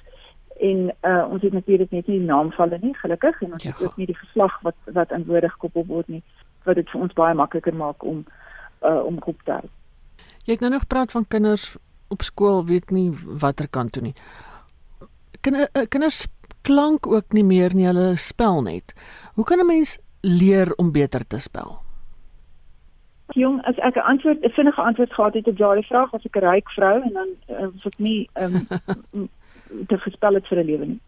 en 0.60 0.92
uh 1.04 1.26
ons 1.32 1.42
het 1.42 1.54
natuurlik 1.54 1.92
net 1.92 2.08
nie 2.08 2.20
naamvalle 2.20 2.80
nie 2.82 2.96
gelukkig 3.02 3.42
en 3.42 3.54
ons 3.54 3.64
ja. 3.64 3.72
het 3.72 3.82
ook 3.82 3.98
nie 3.98 4.06
die 4.06 4.18
geslag 4.18 4.60
wat 4.62 4.76
wat 4.86 5.12
aan 5.12 5.26
woorde 5.26 5.50
gekoppel 5.50 5.86
word 5.86 6.08
nie 6.08 6.24
wat 6.64 6.76
dit 6.76 6.90
vir 6.90 7.02
ons 7.02 7.14
baie 7.14 7.36
makliker 7.36 7.76
maak 7.76 8.04
om 8.04 8.26
uh 8.82 9.06
om 9.06 9.22
groep 9.22 9.42
te 9.44 9.52
hou. 9.52 9.70
Jy 10.46 10.54
het 10.54 10.60
nou 10.66 10.72
nog 10.72 10.88
gepraat 10.88 11.12
van 11.12 11.28
kinders 11.28 11.78
op 12.08 12.22
skool 12.22 12.66
weet 12.66 12.92
nie 12.92 13.10
watter 13.42 13.68
kant 13.70 13.92
toe 13.92 14.04
nie. 14.04 14.16
Kinder, 15.42 15.70
kinders 15.88 16.26
klank 16.62 17.08
ook 17.08 17.34
nie 17.34 17.44
meer 17.44 17.76
nie, 17.76 17.86
hulle 17.88 18.16
spel 18.18 18.62
net. 18.62 18.94
Hoe 19.36 19.46
kan 19.46 19.60
'n 19.60 19.66
mens 19.66 19.98
leer 20.22 20.74
om 20.76 20.92
beter 20.92 21.28
te 21.28 21.40
spel? 21.40 21.80
Jong, 23.34 23.62
as 23.66 23.78
ek 23.78 23.96
'n 23.96 24.00
antwoord, 24.12 24.42
'n 24.42 24.50
vinnige 24.50 24.82
antwoord 24.82 25.14
gehad 25.14 25.34
het 25.34 25.48
op 25.48 25.58
daardie 25.58 25.86
vraag, 25.86 26.14
as 26.14 26.26
ek 26.26 26.36
'n 26.36 26.46
ryk 26.46 26.70
vrou 26.70 27.02
en 27.02 27.14
dan 27.14 27.28
uh, 27.50 27.68
as 27.76 27.86
ek 27.86 27.98
nie 27.98 28.30
um, 28.42 28.68
te 29.92 29.98
gespel 29.98 30.34
het 30.34 30.48
vir 30.48 30.60
'n 30.60 30.66
lewe 30.66 30.86
nie. 30.86 31.00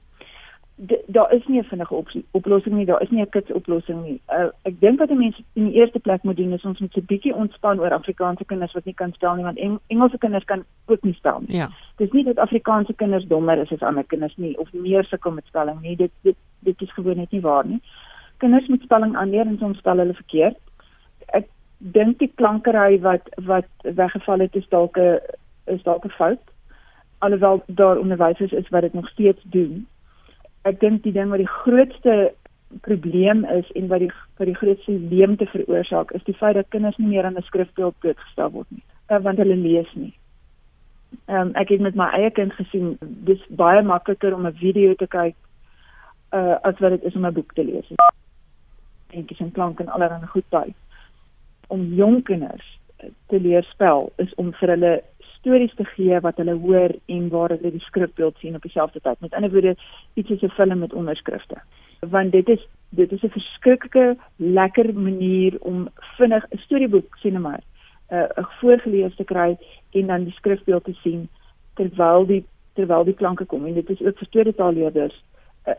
Daar 1.08 1.34
is 1.34 1.46
nie 1.48 1.60
'n 1.60 1.64
vinnige 1.64 1.94
opsie, 1.94 2.26
oplossing 2.32 2.76
nie, 2.76 2.86
daar 2.86 3.02
is 3.02 3.10
nie 3.10 3.22
'n 3.22 3.30
kits 3.30 3.52
oplossing 3.52 4.04
nie. 4.04 4.22
Uh, 4.30 4.50
ek 4.62 4.80
dink 4.80 5.00
wat 5.00 5.10
mense 5.10 5.44
in 5.54 5.66
die 5.66 5.74
eerste 5.74 6.00
plek 6.00 6.24
moet 6.24 6.38
doen 6.38 6.54
is 6.54 6.66
ons 6.66 6.80
moet 6.80 6.98
'n 6.98 7.06
bietjie 7.06 7.36
ontspan 7.36 7.80
oor 7.80 7.92
Afrikaanse 7.92 8.46
kinders 8.46 8.74
wat 8.74 8.86
nie 8.86 8.94
kan 8.94 9.14
spel 9.14 9.36
nie, 9.36 9.44
want 9.44 9.58
Eng 9.58 9.80
Engelse 9.88 10.18
kinders 10.18 10.44
kan 10.44 10.64
ook 10.86 11.04
nie 11.04 11.14
spel 11.14 11.40
nie. 11.40 11.58
Ja. 11.58 11.70
Dis 11.96 12.12
nie 12.12 12.24
dat 12.24 12.38
Afrikaanse 12.38 12.94
kinders 12.94 13.28
dommer 13.28 13.58
is 13.58 13.72
as 13.72 13.82
ander 13.82 14.04
kinders 14.04 14.38
nie 14.38 14.58
of 14.58 14.74
meer 14.74 15.04
sukkel 15.04 15.32
met 15.32 15.46
spelling 15.46 15.82
nie. 15.82 15.96
Dit 15.96 16.12
dit 16.22 16.36
dit 16.60 16.82
is 16.82 16.94
gewoon 16.94 17.18
net 17.18 17.32
nie 17.32 17.42
waar 17.42 17.66
nie. 17.66 17.82
Kinders 18.38 18.68
moet 18.68 18.82
spelling 18.82 19.16
aanleer 19.16 19.46
en 19.46 19.58
soms 19.58 19.78
spel 19.78 19.98
hulle 19.98 20.14
verkeerd. 20.14 20.58
Ek 21.26 21.48
dink 21.82 22.20
die 22.20 22.32
klankery 22.36 23.00
wat 23.02 23.30
wat 23.46 23.70
weggeval 23.82 24.40
het 24.40 24.56
is 24.56 24.68
dalk 24.70 24.98
'n 24.98 25.20
is 25.66 25.84
dalk 25.84 26.06
'n 26.06 26.18
fout 26.18 26.52
alhoewel 27.22 27.64
daar 27.66 27.98
onderwysers 27.98 28.52
is 28.52 28.70
wat 28.70 28.82
dit 28.82 28.94
nog 28.94 29.10
steeds 29.10 29.42
doen. 29.44 29.88
Ek 30.62 30.80
dink 30.80 31.04
die 31.04 31.14
ding 31.14 31.30
wat 31.30 31.42
die 31.42 31.54
grootste 31.64 32.34
probleem 32.82 33.44
is 33.46 33.72
en 33.72 33.88
wat 33.88 34.00
die 34.00 34.12
wat 34.40 34.48
die 34.48 34.56
grootste 34.56 34.92
leemte 34.92 35.46
veroorsaak 35.46 36.12
is 36.18 36.24
die 36.24 36.38
feit 36.40 36.56
dat 36.56 36.70
kinders 36.70 36.98
nie 36.98 37.08
meer 37.08 37.26
aan 37.26 37.38
'n 37.38 37.50
skrifbeeld 37.50 38.00
blootgestel 38.00 38.52
word 38.52 38.70
nie, 38.70 38.84
uh, 39.10 39.20
want 39.20 39.38
hulle 39.38 39.56
lees 39.56 39.94
nie. 39.94 40.14
Ehm 41.26 41.48
um, 41.48 41.52
ek 41.56 41.70
het 41.70 41.82
met 41.82 41.96
my 41.96 42.10
eie 42.18 42.32
kind 42.32 42.54
gesien 42.54 42.98
dis 43.00 43.46
baie 43.50 43.82
makliker 43.82 44.34
om 44.34 44.48
'n 44.48 44.62
video 44.64 44.94
te 44.94 45.08
kyk 45.08 45.36
uh 46.34 46.56
as 46.62 46.80
wat 46.80 46.90
dit 46.90 47.04
is 47.04 47.16
om 47.16 47.26
'n 47.26 47.34
boek 47.34 47.54
te 47.54 47.64
lees. 47.64 47.88
Dink 49.08 49.30
jy 49.30 49.36
sien 49.36 49.52
klank 49.52 49.80
en 49.80 49.88
allerlei 49.88 50.28
goed 50.28 50.50
by. 50.50 50.74
Om 51.72 51.88
jong 51.98 52.20
kinders 52.28 52.68
te 53.32 53.40
leer 53.40 53.64
spel 53.72 54.12
is 54.22 54.34
om 54.42 54.52
vir 54.60 54.74
hulle 54.76 54.92
stories 55.42 55.74
te 55.78 55.86
gee 55.96 56.20
wat 56.26 56.38
hulle 56.42 56.58
hoor 56.66 56.94
en 57.16 57.30
waar 57.34 57.56
hulle 57.56 57.72
die 57.74 57.86
skrifbeeld 57.88 58.38
sien 58.38 58.56
op 58.56 58.68
dieselfde 58.68 59.02
tyd. 59.02 59.20
Met 59.24 59.34
ander 59.34 59.52
woorde, 59.54 59.76
iets 60.14 60.30
soos 60.30 60.44
'n 60.44 60.56
film 60.58 60.80
met 60.80 60.94
onderskrifte. 60.94 61.58
Want 62.00 62.32
dit 62.32 62.50
is 62.50 62.68
dit 62.90 63.12
is 63.12 63.24
'n 63.24 63.30
verskriklike 63.38 64.18
lekker 64.36 64.94
manier 64.94 65.58
om 65.60 65.90
vinnig 66.18 66.46
'n 66.52 66.58
storieboek 66.58 67.18
sien 67.18 67.34
nou 67.34 67.44
maar 67.44 67.64
uh, 68.12 68.30
'n 68.38 68.48
voorgeles 68.60 69.16
te 69.16 69.24
kry 69.24 69.58
en 69.92 70.08
dan 70.08 70.24
die 70.24 70.34
skrifbeeld 70.34 70.84
te 70.84 70.94
sien 70.94 71.30
terwyl 71.74 72.26
die 72.26 72.46
terwyl 72.74 73.04
die 73.04 73.14
klanke 73.14 73.46
kom 73.46 73.66
en 73.66 73.74
dit 73.74 73.90
is 73.90 74.02
ook 74.02 74.18
vir 74.18 74.30
tweede 74.30 74.54
taalleerders 74.56 75.24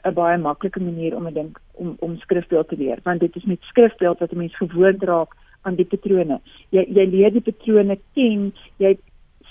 'n 0.04 0.14
baie 0.14 0.38
maklike 0.38 0.80
manier 0.80 1.16
om 1.16 1.26
'n 1.26 1.34
ding 1.34 1.56
om 1.72 1.96
om 1.98 2.16
skrifbeeld 2.16 2.68
te 2.68 2.76
leer 2.76 2.98
want 3.02 3.20
dit 3.20 3.36
is 3.36 3.44
met 3.44 3.62
skrifbeeld 3.62 4.18
wat 4.18 4.32
'n 4.32 4.36
mens 4.36 4.56
gewoond 4.56 5.02
raak 5.02 5.36
aan 5.62 5.74
die 5.74 5.84
patrone. 5.84 6.40
Jy 6.70 6.86
jy 6.88 7.06
leer 7.06 7.30
die 7.30 7.40
patrone 7.40 7.98
ken, 8.14 8.52
jy 8.78 8.96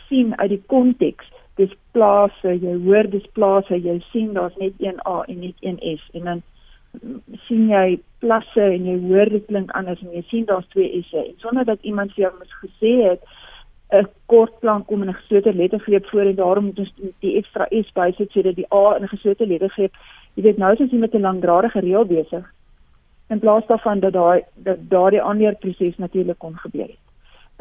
sien 0.07 0.35
uit 0.37 0.49
die 0.49 0.63
konteks 0.67 1.27
dis 1.59 1.73
plase 1.95 2.55
jy 2.63 2.77
hoor 2.85 3.09
dis 3.11 3.27
plase 3.37 3.77
jy 3.77 3.97
sien 4.11 4.33
daar's 4.37 4.55
net 4.61 4.79
een 4.79 4.99
A 5.07 5.21
en 5.27 5.43
net 5.43 5.55
een 5.59 5.77
S 5.97 6.07
en 6.17 6.29
dan 6.29 6.41
sien 7.47 7.69
jy 7.71 7.99
plasse 8.23 8.63
en 8.63 8.87
jy 8.87 8.97
hoor 9.07 9.31
dit 9.35 9.45
klink 9.47 9.71
anders 9.79 10.01
en 10.05 10.15
jy 10.15 10.23
sien 10.29 10.47
daar's 10.49 10.67
twee 10.73 11.03
S'e 11.09 11.23
en 11.25 11.37
sonder 11.43 11.67
dat 11.67 11.83
iemand 11.87 12.15
vir 12.15 12.25
jou 12.25 12.33
mos 12.39 12.57
gesê 12.63 12.93
het 13.09 13.23
'n 13.91 14.07
kort 14.31 14.59
plank 14.59 14.87
kom 14.87 15.03
in 15.03 15.09
'n 15.09 15.19
geslote 15.21 15.53
lettergreep 15.53 16.05
voor 16.07 16.31
en 16.31 16.35
daarom 16.35 16.65
moet 16.65 16.79
ons 16.79 16.93
die 17.19 17.35
ekstra 17.37 17.67
S 17.69 17.91
bysit 17.93 18.31
sodat 18.31 18.55
die 18.55 18.71
A 18.73 18.95
in 18.95 19.03
'n 19.03 19.13
geslote 19.15 19.47
lettergreep 19.47 19.93
jy 20.35 20.43
weet 20.43 20.57
nou 20.57 20.73
is 20.73 20.79
ons 20.79 20.91
met 20.91 21.13
'n 21.13 21.27
langdradige 21.27 21.79
reël 21.79 22.05
besig 22.05 22.45
in 23.31 23.39
plaas 23.39 23.67
daarvan 23.67 24.03
dat 24.03 24.13
daai 24.13 24.43
dat 24.67 24.83
daardie 24.91 25.21
aanleerproses 25.23 25.97
natuurlik 25.97 26.39
kon 26.39 26.57
gebeur 26.59 26.91
het 26.91 26.99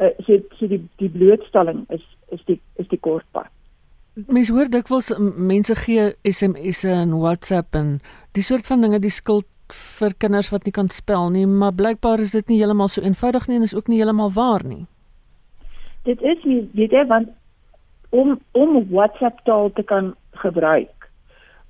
uh, 0.01 0.09
so 0.25 0.39
so 0.57 0.67
die 0.67 0.81
die 1.01 1.09
blootstelling 1.09 1.85
is 1.89 2.03
is 2.29 2.43
die 2.45 2.59
is 2.81 2.87
die 2.87 2.99
kort 2.99 3.25
pad. 3.31 3.49
Mens 4.27 4.49
hoor 4.51 4.69
dikwels 4.69 5.11
mense 5.37 5.75
gee 5.85 6.11
SMS'e 6.27 6.91
en 6.91 7.17
WhatsApp 7.19 7.75
en 7.75 7.99
die 8.35 8.43
soort 8.43 8.67
van 8.67 8.81
dinge 8.83 8.99
die 8.99 9.13
skuld 9.13 9.47
vir 9.99 10.15
kinders 10.19 10.49
wat 10.51 10.65
nie 10.67 10.73
kan 10.75 10.89
spel 10.91 11.29
nie, 11.31 11.45
maar 11.47 11.71
blykbaar 11.73 12.19
is 12.19 12.33
dit 12.35 12.49
nie 12.51 12.57
heeltemal 12.59 12.89
so 12.91 13.01
eenvoudig 13.01 13.47
nie 13.47 13.59
en 13.59 13.67
is 13.67 13.75
ook 13.75 13.87
nie 13.87 14.01
heeltemal 14.01 14.33
waar 14.35 14.65
nie. 14.67 14.83
Dit 16.03 16.21
is 16.21 16.43
nie 16.43 16.65
dit 16.73 16.91
is 16.91 17.07
want 17.07 17.29
om 18.09 18.39
om 18.51 18.81
WhatsApp 18.89 19.45
taal 19.47 19.71
te 19.77 19.83
kan 19.83 20.15
gebruik, 20.43 21.07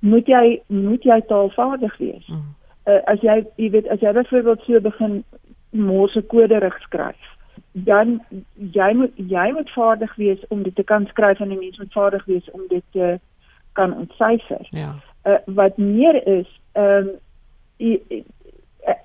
moet 0.00 0.26
jy 0.26 0.58
moet 0.66 1.04
jy 1.06 1.20
taalvaardig 1.28 1.94
wees. 1.98 2.26
Mm. 2.26 2.50
Uh, 2.86 2.98
as 3.06 3.20
jy 3.20 3.44
jy 3.56 3.70
weet 3.70 3.88
as 3.88 4.00
jy 4.00 4.12
byvoorbeeld 4.12 4.62
so 4.66 4.80
begin 4.80 5.24
Morse 5.70 6.22
kode 6.22 6.58
rig 6.58 6.78
skryf 6.82 7.32
dan 7.72 8.20
jy 8.54 8.92
moet 8.94 9.12
jy 9.16 9.52
moet 9.52 9.70
vaardig 9.70 10.14
wees 10.16 10.40
om 10.48 10.62
dit 10.62 10.74
te 10.76 10.82
kan 10.82 11.06
skryf 11.06 11.40
en 11.40 11.48
'n 11.48 11.58
mens 11.58 11.78
moet 11.78 11.92
vaardig 11.92 12.24
wees 12.24 12.50
om 12.50 12.60
dit 12.68 12.84
te 12.90 13.18
kan 13.72 13.96
ontsyfer. 13.96 14.66
Ja. 14.70 14.94
Uh, 15.24 15.38
wat 15.44 15.76
meer 15.76 16.26
is, 16.26 16.60
ehm 16.72 17.08
um, 17.78 18.24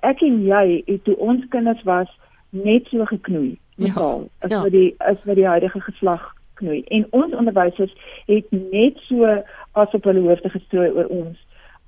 ek 0.00 0.20
en 0.20 0.44
jy 0.44 0.82
het 0.86 1.04
toe 1.04 1.16
ons 1.16 1.48
kinders 1.48 1.82
was 1.82 2.08
net 2.50 2.86
so 2.86 3.04
geknoei 3.04 3.58
met 3.76 3.94
taal 3.94 4.20
ja, 4.20 4.28
as 4.38 4.50
ja. 4.50 4.60
vir 4.62 4.70
die 4.70 4.94
as 4.98 5.16
vir 5.24 5.34
die 5.34 5.46
huidige 5.46 5.80
geslag 5.80 6.34
knoei. 6.54 6.82
En 6.84 7.06
ons 7.10 7.34
onderwysers 7.34 7.94
het 8.26 8.46
net 8.50 8.98
so 9.06 9.42
asof 9.72 10.04
hulle 10.04 10.20
hoofde 10.20 10.50
gestrooi 10.50 10.90
oor 10.90 11.06
ons 11.06 11.38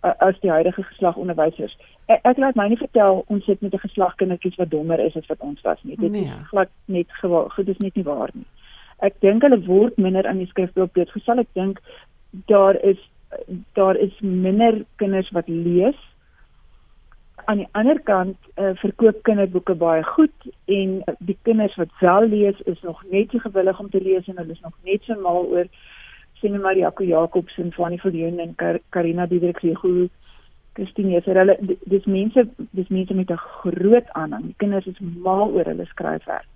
as 0.01 0.41
die 0.41 0.51
huidige 0.51 0.83
geslag 0.83 1.17
onderwysers. 1.17 1.77
Ek, 2.07 2.21
ek 2.25 2.39
laat 2.41 2.57
my 2.57 2.69
nie 2.69 2.81
vertel 2.81 3.25
ons 3.29 3.45
sit 3.45 3.61
met 3.61 3.75
'n 3.75 3.85
geslag 3.85 4.15
kindertjies 4.17 4.57
wat 4.57 4.71
dommer 4.71 5.01
is 5.01 5.17
as 5.17 5.27
wat 5.27 5.41
ons 5.41 5.61
was 5.61 5.83
nie. 5.83 5.97
Dit 5.97 6.11
nee. 6.11 6.25
is 6.25 6.49
glad 6.49 6.69
net 6.85 7.07
goed 7.21 7.69
is 7.69 7.79
net 7.79 7.95
nie 7.95 8.05
waar 8.05 8.31
nie. 8.33 8.47
Ek 8.99 9.21
dink 9.21 9.43
hulle 9.43 9.61
word 9.65 9.97
minder 9.97 10.27
aan 10.27 10.39
die 10.39 10.47
skrifbeeld 10.47 10.93
blootgestel. 10.93 11.39
Ek 11.39 11.53
dink 11.53 11.81
daar 12.47 12.77
is 12.85 12.99
daar 13.73 13.97
is 13.97 14.21
minder 14.21 14.85
kinders 14.97 15.31
wat 15.31 15.49
lees. 15.49 15.97
Aan 17.45 17.57
die 17.57 17.69
ander 17.73 18.01
kant 18.01 18.37
uh, 18.57 18.75
verkoop 18.75 19.23
kinderboeke 19.23 19.75
baie 19.75 20.03
goed 20.03 20.51
en 20.67 21.01
die 21.19 21.39
kinders 21.43 21.77
wat 21.77 21.93
wel 22.01 22.29
lees 22.29 22.61
is 22.61 22.83
nog 22.83 23.03
net 23.11 23.31
so 23.31 23.39
gewillig 23.39 23.81
om 23.81 23.91
te 23.91 24.03
lees 24.03 24.29
en 24.29 24.37
hulle 24.37 24.53
is 24.53 24.61
nog 24.61 24.77
net 24.85 25.03
so 25.03 25.17
mal 25.21 25.47
oor 25.47 25.67
sien 26.41 26.61
maar 26.61 26.77
Jaco 26.77 27.05
Jacobs 27.05 27.59
en 27.59 27.73
Fanny 27.73 27.99
Viljoen 27.99 28.39
en 28.39 28.55
Karina 28.91 29.27
Diederik 29.27 29.59
Rigo 29.65 30.09
Christine 30.73 31.21
sê 31.21 31.35
hulle 31.37 31.57
dis 31.85 32.07
mense 32.07 32.47
dis 32.71 32.89
mense 32.89 33.15
met 33.15 33.31
'n 33.31 33.37
groot 33.37 34.09
aanhang 34.13 34.47
die 34.47 34.59
kinders 34.59 34.87
is 34.87 35.01
mal 35.01 35.51
oor 35.51 35.65
hulle 35.65 35.87
skryfwerk 35.87 36.49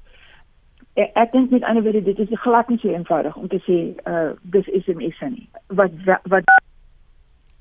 ek, 0.95 1.11
ek 1.15 1.33
dink 1.33 1.51
met 1.51 1.65
ander 1.65 1.83
woorde 1.83 2.03
dit 2.03 2.19
is 2.19 2.41
glad 2.47 2.69
nie 2.69 2.79
so 2.79 2.89
eenvoudig 2.89 3.37
om 3.37 3.49
te 3.49 3.61
sê 3.67 3.79
uh 4.11 4.31
dis 4.43 4.71
SMS 4.85 5.21
nie 5.29 5.49
wat 5.69 5.91
wat 6.35 6.45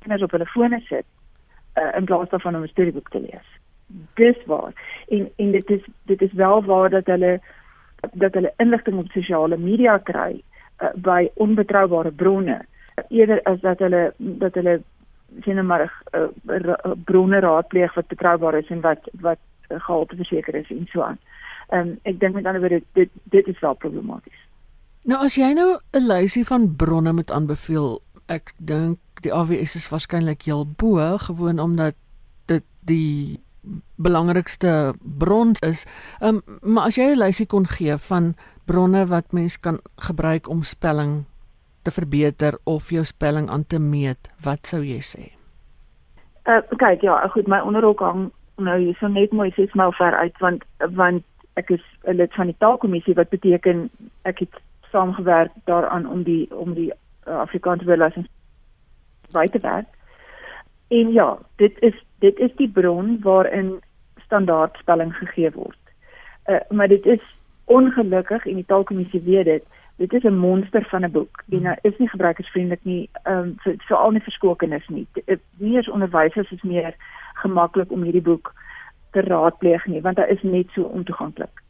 kinders 0.03 0.23
op 0.23 0.31
hulle 0.35 0.45
fone 0.53 0.79
sit 0.89 1.05
uh, 1.79 1.97
in 1.97 2.05
plaas 2.05 2.29
daarvan 2.29 2.55
om 2.55 2.63
'n 2.63 2.67
storieboek 2.67 3.09
te 3.09 3.19
lees. 3.19 3.49
Dis 4.13 4.45
waar. 4.45 4.73
En 5.07 5.31
en 5.35 5.51
dit 5.51 5.69
is 5.69 5.83
dit 6.05 6.21
is 6.21 6.33
wel 6.33 6.63
waar 6.63 6.89
dat 6.89 7.05
hulle 7.05 7.41
dat 8.13 8.33
hulle 8.33 8.53
inligting 8.57 8.97
op 8.97 9.11
sosiale 9.11 9.57
media 9.57 9.97
kry 9.97 10.41
uh, 10.81 10.93
by 10.95 11.29
onbetroubare 11.35 12.11
bronne 12.11 12.65
eerder 13.09 13.41
as 13.43 13.59
dat 13.61 13.79
hulle 13.79 14.13
dat 14.17 14.53
hulle 14.53 14.81
sien 15.41 15.65
maar 15.65 16.03
uh, 16.13 16.93
bronne 17.05 17.39
raadpleeg 17.39 17.93
wat 17.93 18.07
betroubaar 18.07 18.57
is 18.57 18.69
en 18.69 18.81
wat 18.81 19.09
wat 19.21 19.39
uh, 19.69 19.79
gehalte 19.79 20.15
verseker 20.15 20.55
is 20.55 20.69
en 20.69 20.87
so 20.91 21.01
aan. 21.01 21.19
Ehm 21.69 21.87
um, 21.87 21.99
ek 22.03 22.19
dink 22.19 22.35
met 22.35 22.45
ander 22.45 22.61
woorde 22.61 22.83
dit 22.93 23.09
dit 23.23 23.47
is 23.47 23.59
wel 23.59 23.73
problematies. 23.73 24.41
Nou 25.03 25.23
as 25.23 25.35
jy 25.35 25.53
nou 25.53 25.79
'n 25.91 26.07
lysie 26.07 26.45
van 26.45 26.75
bronne 26.75 27.13
moet 27.13 27.31
aanbeveel, 27.31 28.01
ek 28.27 28.53
dink 28.57 28.99
die 29.21 29.33
AWS 29.33 29.75
is 29.75 29.89
waarskynlik 29.89 30.41
heel 30.41 30.67
bo 30.67 31.17
gewoon 31.17 31.59
omdat 31.59 31.95
dit 32.45 32.63
die 32.79 33.39
belangrikste 33.95 34.93
bron 35.01 35.55
is. 35.59 35.85
Ehm 36.19 36.41
um, 36.45 36.59
maar 36.61 36.83
as 36.83 36.95
jy 36.95 37.13
'n 37.13 37.17
lysie 37.17 37.45
kon 37.45 37.67
gee 37.67 37.97
van 37.97 38.35
bronne 38.65 39.05
wat 39.08 39.32
mens 39.32 39.60
kan 39.60 39.79
gebruik 39.96 40.50
om 40.50 40.63
spelling 40.63 41.24
te 41.84 41.91
verbeter 41.91 42.58
of 42.63 42.89
jou 42.89 43.03
spelling 43.03 43.50
aan 43.50 43.65
te 43.67 43.79
meet, 43.79 44.29
wat 44.43 44.67
sou 44.67 44.84
jy 44.84 45.00
sê? 45.03 45.32
Uh 46.48 46.62
kyk 46.79 47.03
ja, 47.03 47.20
goed, 47.36 47.48
my 47.48 47.60
onderrok 47.60 48.00
hang 48.03 48.32
nou 48.58 48.77
hier 48.79 48.96
so 49.00 49.08
net 49.08 49.32
mooi 49.32 49.51
ses 49.55 49.74
maal 49.74 49.93
ver 49.98 50.15
uit 50.15 50.36
want 50.39 50.63
want 50.96 51.24
ek 51.60 51.70
is 51.70 51.84
'n 52.08 52.17
lid 52.17 52.34
van 52.34 52.48
die 52.51 52.60
taalkommissie 52.60 53.15
wat 53.15 53.29
beteken 53.29 53.89
ek 54.24 54.39
het 54.39 54.62
saamgewerk 54.91 55.51
daaraan 55.65 56.05
om 56.05 56.24
die 56.24 56.48
om 56.55 56.74
die 56.74 56.91
uh, 57.27 57.39
Afrikaanse 57.39 57.86
woordlisting 57.86 58.27
by 59.32 59.48
te 59.48 59.60
werk. 59.60 59.88
En 60.88 61.12
ja, 61.12 61.38
dit 61.55 61.79
is 61.82 61.96
dit 62.20 62.39
is 62.39 62.55
die 62.55 62.70
bron 62.70 63.20
waarin 63.22 63.82
standaard 64.25 64.77
spelling 64.77 65.15
gegee 65.15 65.51
word. 65.51 65.79
Uh, 66.46 66.60
maar 66.70 66.88
dit 66.88 67.05
is 67.05 67.22
ongelukkig 67.65 68.46
en 68.46 68.55
die 68.55 68.65
taalkommissie 68.65 69.22
weet 69.24 69.46
dit. 69.46 69.63
Dit 69.96 70.13
is 70.13 70.24
'n 70.24 70.38
monster 70.38 70.86
van 70.89 71.03
'n 71.05 71.12
boek. 71.12 71.43
En 71.50 71.62
nou 71.62 71.77
is 71.82 71.98
nie 71.98 72.10
gebruikersvriendelik 72.10 72.84
nie, 72.84 73.10
ehm 73.24 73.38
um, 73.38 73.55
vir 73.58 73.75
vir 73.77 73.98
al 73.98 74.12
die 74.12 74.22
verskokenis 74.22 74.88
nie. 74.88 75.08
Nie 75.58 75.75
eens 75.75 75.89
onderwysers 75.89 76.51
is 76.51 76.62
meer 76.62 76.96
gemaklik 77.34 77.91
om 77.91 78.03
hierdie 78.03 78.22
boek 78.22 78.53
te 79.12 79.22
raadpleeg 79.22 79.86
nie, 79.86 80.01
want 80.01 80.15
dit 80.15 80.29
is 80.29 80.41
net 80.41 80.70
so 80.70 80.82
ontoeganklik. 80.82 81.62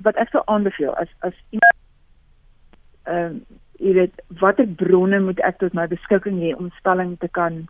Wat 0.00 0.16
ek 0.16 0.28
sou 0.28 0.42
aanbeveel 0.44 0.94
as 0.96 1.08
as 1.18 1.34
iemand 1.50 1.76
ehm 3.02 3.24
um, 3.24 3.44
jy 3.80 3.92
weet 3.96 4.22
watter 4.40 4.66
bronne 4.66 5.20
moet 5.20 5.40
ek 5.40 5.58
tot 5.58 5.72
my 5.76 5.86
beskikking 5.88 6.40
hê 6.42 6.52
om 6.56 6.70
spelling 6.76 7.16
te 7.18 7.28
kan 7.28 7.62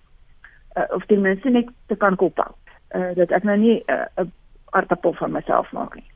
uh, 0.77 0.87
of 0.97 1.07
ten 1.07 1.21
minste 1.21 1.51
net 1.51 1.71
te 1.87 1.97
kan 1.97 2.17
koppel. 2.17 2.57
Uh, 2.91 3.13
dat 3.15 3.31
ek 3.31 3.47
nou 3.47 3.57
nie 3.59 3.77
eh, 3.87 4.07
'n 4.17 4.27
uh, 4.27 4.31
aardappel 4.75 5.13
van 5.13 5.33
myself 5.33 5.73
maak 5.73 5.95
nie. 5.95 6.07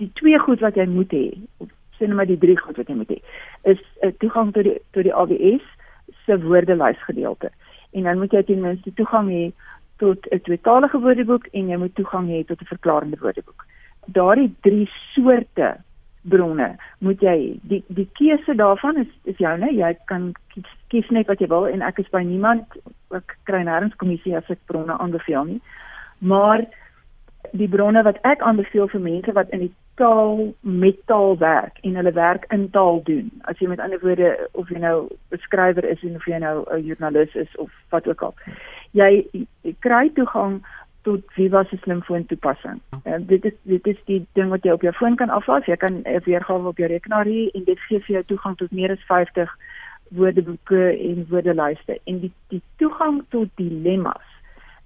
Die 0.00 0.10
twee 0.14 0.38
goed 0.38 0.60
wat 0.60 0.76
jy 0.76 0.86
moet 0.86 1.12
hê, 1.12 1.26
sê 1.98 2.06
net 2.06 2.16
maar 2.16 2.26
die 2.26 2.38
drie 2.38 2.56
goed 2.58 2.76
wat 2.76 2.88
jy 2.88 2.96
moet 2.96 3.10
hê, 3.10 3.20
is 3.74 3.80
'n 4.02 4.16
toegang 4.18 4.52
tot 4.52 4.64
die 4.64 4.78
tot 4.92 5.04
die 5.04 5.14
AWS 5.14 5.66
se 6.26 6.38
woordelys 6.38 7.02
gedeelte. 7.04 7.50
En 7.92 8.02
dan 8.02 8.18
moet 8.18 8.32
jy 8.32 8.42
ten 8.42 8.60
minste 8.60 8.92
toegang 8.94 9.28
hê 9.28 9.52
tot 9.98 10.26
'n 10.30 10.40
tweetalige 10.40 10.98
woordeboek 10.98 11.46
en 11.52 11.68
jy 11.68 11.76
moet 11.76 11.94
toegang 11.94 12.28
hê 12.28 12.44
tot 12.46 12.60
'n 12.60 12.72
verklarende 12.74 13.18
woordeboek. 13.20 13.66
Daardie 14.06 14.54
drie 14.60 14.90
soorte 15.14 15.76
bronne 16.22 16.76
moet 16.98 17.22
jy 17.22 17.36
die 17.62 17.82
die 17.88 18.08
keuse 18.18 18.54
daarvan 18.54 19.00
is 19.02 19.10
is 19.24 19.38
joune 19.42 19.70
jy 19.74 19.90
kan 20.06 20.32
kies, 20.54 20.70
kies 20.88 21.08
net 21.10 21.26
wat 21.26 21.40
jy 21.42 21.48
wil 21.50 21.66
en 21.66 21.82
ek 21.82 21.98
is 21.98 22.10
by 22.14 22.22
niemand 22.22 22.78
ek 23.10 23.36
kry 23.48 23.62
nêrens 23.66 23.96
kommissie 23.98 24.36
as 24.38 24.50
ek 24.50 24.62
bronne 24.70 24.98
aanbeveel 24.98 25.44
nie 25.44 25.60
maar 26.20 26.62
die 27.52 27.68
bronne 27.68 28.04
wat 28.06 28.20
ek 28.22 28.44
aanbeveel 28.46 28.88
vir 28.94 29.02
mense 29.02 29.34
wat 29.38 29.50
in 29.50 29.66
die 29.66 29.72
taal 29.94 30.54
met 30.60 30.96
taal 31.06 31.38
werk 31.38 31.78
en 31.82 31.94
hulle 31.94 32.12
werk 32.12 32.44
in 32.52 32.70
taal 32.70 33.02
doen 33.04 33.30
as 33.50 33.58
jy 33.58 33.68
met 33.68 33.80
ander 33.80 34.00
woorde 34.00 34.48
of 34.52 34.68
jy 34.68 34.78
nou 34.78 35.08
'n 35.30 35.38
skrywer 35.38 35.84
is 35.84 36.02
en 36.02 36.16
of 36.16 36.26
jy 36.26 36.38
nou 36.38 36.64
'n 36.70 36.84
joernalis 36.84 37.34
is 37.34 37.56
of 37.56 37.70
wat 37.90 38.08
ook 38.08 38.22
al 38.22 38.34
jy, 38.92 39.26
jy 39.32 39.74
kry 39.80 40.10
toegang 40.14 40.62
tot 41.02 41.22
Viva 41.34 41.64
se 41.64 41.76
slimfoon 41.82 42.26
toepassing. 42.26 42.80
Uh, 43.04 43.18
dit 43.26 43.44
is 43.44 43.54
dit 43.62 43.86
is 43.86 44.02
die 44.06 44.20
ding 44.38 44.52
wat 44.54 44.66
jy 44.66 44.74
op 44.76 44.84
jou 44.86 44.92
foon 44.94 45.16
kan 45.18 45.32
aflaai. 45.34 45.62
Jy 45.66 45.76
kan 45.76 46.02
'n 46.02 46.22
weergawe 46.24 46.68
op 46.68 46.78
jou 46.78 46.88
rekenaar 46.88 47.26
hê 47.26 47.50
en 47.54 47.64
dit 47.64 47.80
gee 47.88 48.00
vir 48.00 48.14
jou 48.14 48.24
toegang 48.24 48.56
tot 48.56 48.72
meer 48.72 48.90
as 48.90 49.06
50 49.10 49.50
woordeboeke 50.10 50.98
en 50.98 51.26
woordelyste 51.28 51.98
en 52.04 52.20
die 52.20 52.32
die 52.48 52.62
toegang 52.76 53.24
tot 53.28 53.48
dilemmas. 53.56 54.31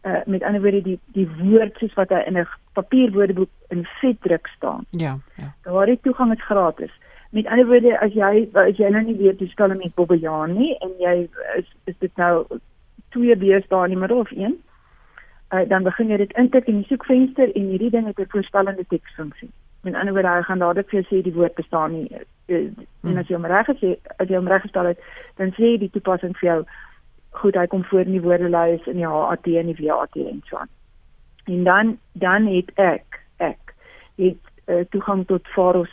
Uh 0.06 0.20
met 0.26 0.42
ander 0.42 0.62
woorde 0.62 0.82
die 0.82 0.98
die 1.16 1.28
woord 1.38 1.78
soos 1.78 1.94
wat 1.94 2.12
hy 2.14 2.22
in 2.26 2.38
'n 2.38 2.46
papierwoordeboek 2.78 3.50
in 3.68 3.86
vetdruk 4.00 4.46
staan. 4.46 4.84
Ja, 4.90 5.18
ja. 5.36 5.54
Daardie 5.62 5.98
toegang 6.02 6.32
is 6.32 6.44
gratis. 6.44 6.92
Met 7.30 7.46
ander 7.46 7.66
woorde 7.66 7.98
as 8.00 8.12
jy 8.12 8.48
as 8.52 8.76
jy 8.76 8.88
nou 8.88 9.02
nie 9.02 9.16
weet 9.16 9.38
hoe 9.38 9.48
spel 9.48 9.68
met 9.68 9.94
Bobbejaan 9.94 10.56
nie 10.58 10.76
en 10.78 10.92
jy 10.98 11.28
is 11.56 11.68
is 11.84 11.98
dit 11.98 12.16
nou 12.16 12.46
twee 13.10 13.36
B's 13.36 13.68
daar 13.68 13.84
in 13.84 13.90
die 13.90 14.00
middel 14.00 14.18
of 14.18 14.30
een? 14.30 14.62
uh, 15.50 15.68
dan 15.68 15.82
begin 15.82 16.10
jy 16.10 16.16
dit 16.16 16.32
intik 16.40 16.66
in 16.70 16.82
die 16.82 16.88
soekvenster 16.90 17.52
en 17.54 17.70
hierdie 17.70 17.90
ding 17.90 18.06
het 18.06 18.18
'n 18.20 18.30
voorspellende 18.34 18.84
teksfunksie. 18.88 19.50
Met 19.80 19.94
ander 19.94 20.12
woorde, 20.12 20.28
hy 20.28 20.42
gaan 20.42 20.58
dadelik 20.58 20.88
vir 20.88 21.00
jou 21.00 21.06
sê 21.10 21.22
die 21.22 21.34
woord 21.34 21.54
bestaan 21.54 21.92
nie. 21.92 22.08
Uh, 22.46 22.56
en 22.56 22.86
hmm. 23.00 23.18
as 23.18 23.28
jy 23.28 23.34
hom 23.34 23.46
reg 23.46 23.66
gesê, 23.66 23.96
as 24.16 24.28
jy 24.28 24.36
hom 24.36 24.48
reg 24.48 24.62
gestel 24.62 24.84
het, 24.84 24.98
dan 25.36 25.50
sê 25.50 25.78
die 25.78 25.90
toepassing 25.90 26.36
vir 26.36 26.48
jou 26.48 26.64
goed, 27.38 27.54
hy 27.54 27.66
kom 27.66 27.84
voor 27.84 28.00
in 28.06 28.16
die 28.16 28.24
woordelys 28.24 28.86
in 28.86 29.00
die 29.00 29.06
HAT 29.06 29.46
en 29.46 29.72
die 29.72 29.86
WAT 29.86 30.16
en 30.16 30.42
so 30.48 30.56
aan. 30.56 30.72
En 31.46 31.64
dan 31.64 31.98
dan 32.12 32.46
het 32.46 32.70
ek 32.74 33.20
ek 33.36 33.74
het 34.16 34.42
uh, 34.66 34.84
toegang 34.90 35.26
tot 35.26 35.48
Faros 35.54 35.92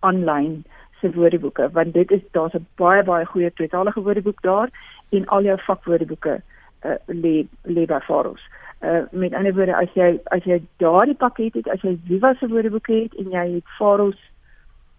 online 0.00 0.62
se 1.00 1.10
woordeboeke 1.12 1.70
want 1.72 1.94
dit 1.94 2.10
is 2.10 2.22
daar's 2.30 2.54
'n 2.54 2.66
baie 2.76 3.02
baie 3.02 3.24
goeie 3.24 3.52
tweetalige 3.52 4.00
woordeboek 4.00 4.42
daar 4.42 4.70
en 5.10 5.26
al 5.26 5.42
jou 5.42 5.58
vakwoordeboeke 5.66 6.40
uh, 6.84 6.98
lê 7.06 7.46
lê 7.62 7.84
by 7.86 8.00
Faros. 8.00 8.42
Uh, 8.80 9.02
met 9.10 9.34
ander 9.34 9.54
woorde 9.54 9.76
as 9.76 9.92
jy 9.94 10.18
as 10.24 10.44
jy 10.44 10.62
daardie 10.76 11.14
pakket 11.14 11.54
het, 11.54 11.68
as 11.68 11.80
jy 11.80 11.98
Viva 12.06 12.34
se 12.34 12.48
woordeboek 12.48 12.86
het 12.86 13.14
en 13.14 13.30
jy 13.30 13.46
het 13.54 13.76
Faros 13.78 14.18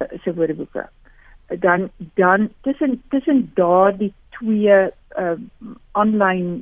uh, 0.02 0.08
se 0.23 0.34
woordeboeke, 0.34 0.88
dan 1.60 1.89
dan 2.13 2.50
tussen 2.62 3.02
tussen 3.10 3.52
daardie 3.54 4.13
twee 4.39 4.80
uh 5.17 5.38
online 5.91 6.62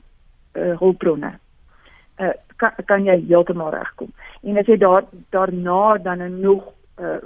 uh, 0.53 0.75
hulpbronne 0.79 1.33
uh 2.19 2.33
kan, 2.55 2.71
kan 2.85 3.03
jy 3.03 3.17
heeltemal 3.27 3.73
regkom. 3.75 4.13
En 4.43 4.57
as 4.57 4.69
jy 4.71 4.77
daar 4.77 5.03
daarna 5.35 5.97
dan 5.97 6.39
nog 6.39 6.71
uh 6.99 7.19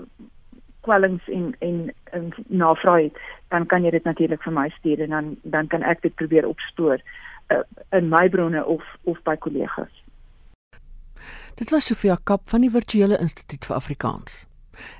kwellings 0.81 1.27
en 1.27 1.55
en, 1.59 1.93
en 2.03 2.33
navraag 2.47 3.01
het, 3.01 3.17
dan 3.47 3.65
kan 3.65 3.83
jy 3.83 3.91
dit 3.91 4.03
natuurlik 4.03 4.43
vir 4.43 4.53
my 4.53 4.69
stuur 4.77 5.01
en 5.05 5.09
dan 5.09 5.35
dan 5.43 5.67
kan 5.67 5.83
ek 5.83 6.01
dit 6.01 6.15
probeer 6.15 6.47
opspoor 6.47 7.01
uh, 7.49 7.63
in 7.91 8.09
my 8.09 8.29
bronne 8.29 8.65
of 8.65 8.83
of 9.03 9.21
by 9.23 9.35
kollegas. 9.35 9.91
Dit 11.55 11.69
was 11.69 11.85
Sofia 11.85 12.17
Kap 12.23 12.49
van 12.49 12.61
die 12.61 12.71
Virtuele 12.71 13.19
Instituut 13.19 13.65
vir 13.65 13.75
Afrikaans. 13.75 14.45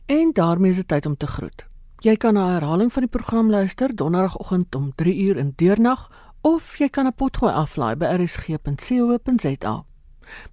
En 0.06 0.32
daarmee 0.34 0.72
is 0.72 0.82
dit 0.84 0.88
tyd 0.88 1.06
om 1.06 1.16
te 1.18 1.28
groet. 1.28 1.69
Jy 2.00 2.16
kan 2.16 2.32
na 2.34 2.54
herhaling 2.54 2.94
van 2.96 3.04
die 3.04 3.12
program 3.12 3.50
luister 3.52 3.92
donderdagoggend 3.96 4.76
om 4.76 4.96
3 4.96 5.20
uur 5.20 5.38
in 5.38 5.54
deernag 5.56 6.12
of 6.42 6.78
jy 6.78 6.90
kan 6.90 7.06
'n 7.06 7.14
potgooi 7.14 7.52
aflaai 7.52 7.96
by 7.96 8.06
rsg.co.za. 8.06 9.84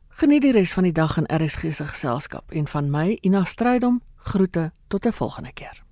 Geniet 0.09 0.41
die 0.41 0.51
res 0.51 0.73
van 0.73 0.83
die 0.83 0.91
dag 0.91 1.17
in 1.17 1.25
RSG 1.27 1.73
se 1.73 1.85
geselskap 1.85 2.51
en 2.51 2.67
van 2.67 2.91
my 2.91 3.17
Ina 3.21 3.43
Strydom 3.43 4.01
groete 4.15 4.71
tot 4.87 5.05
'n 5.05 5.11
volgende 5.11 5.53
keer. 5.53 5.82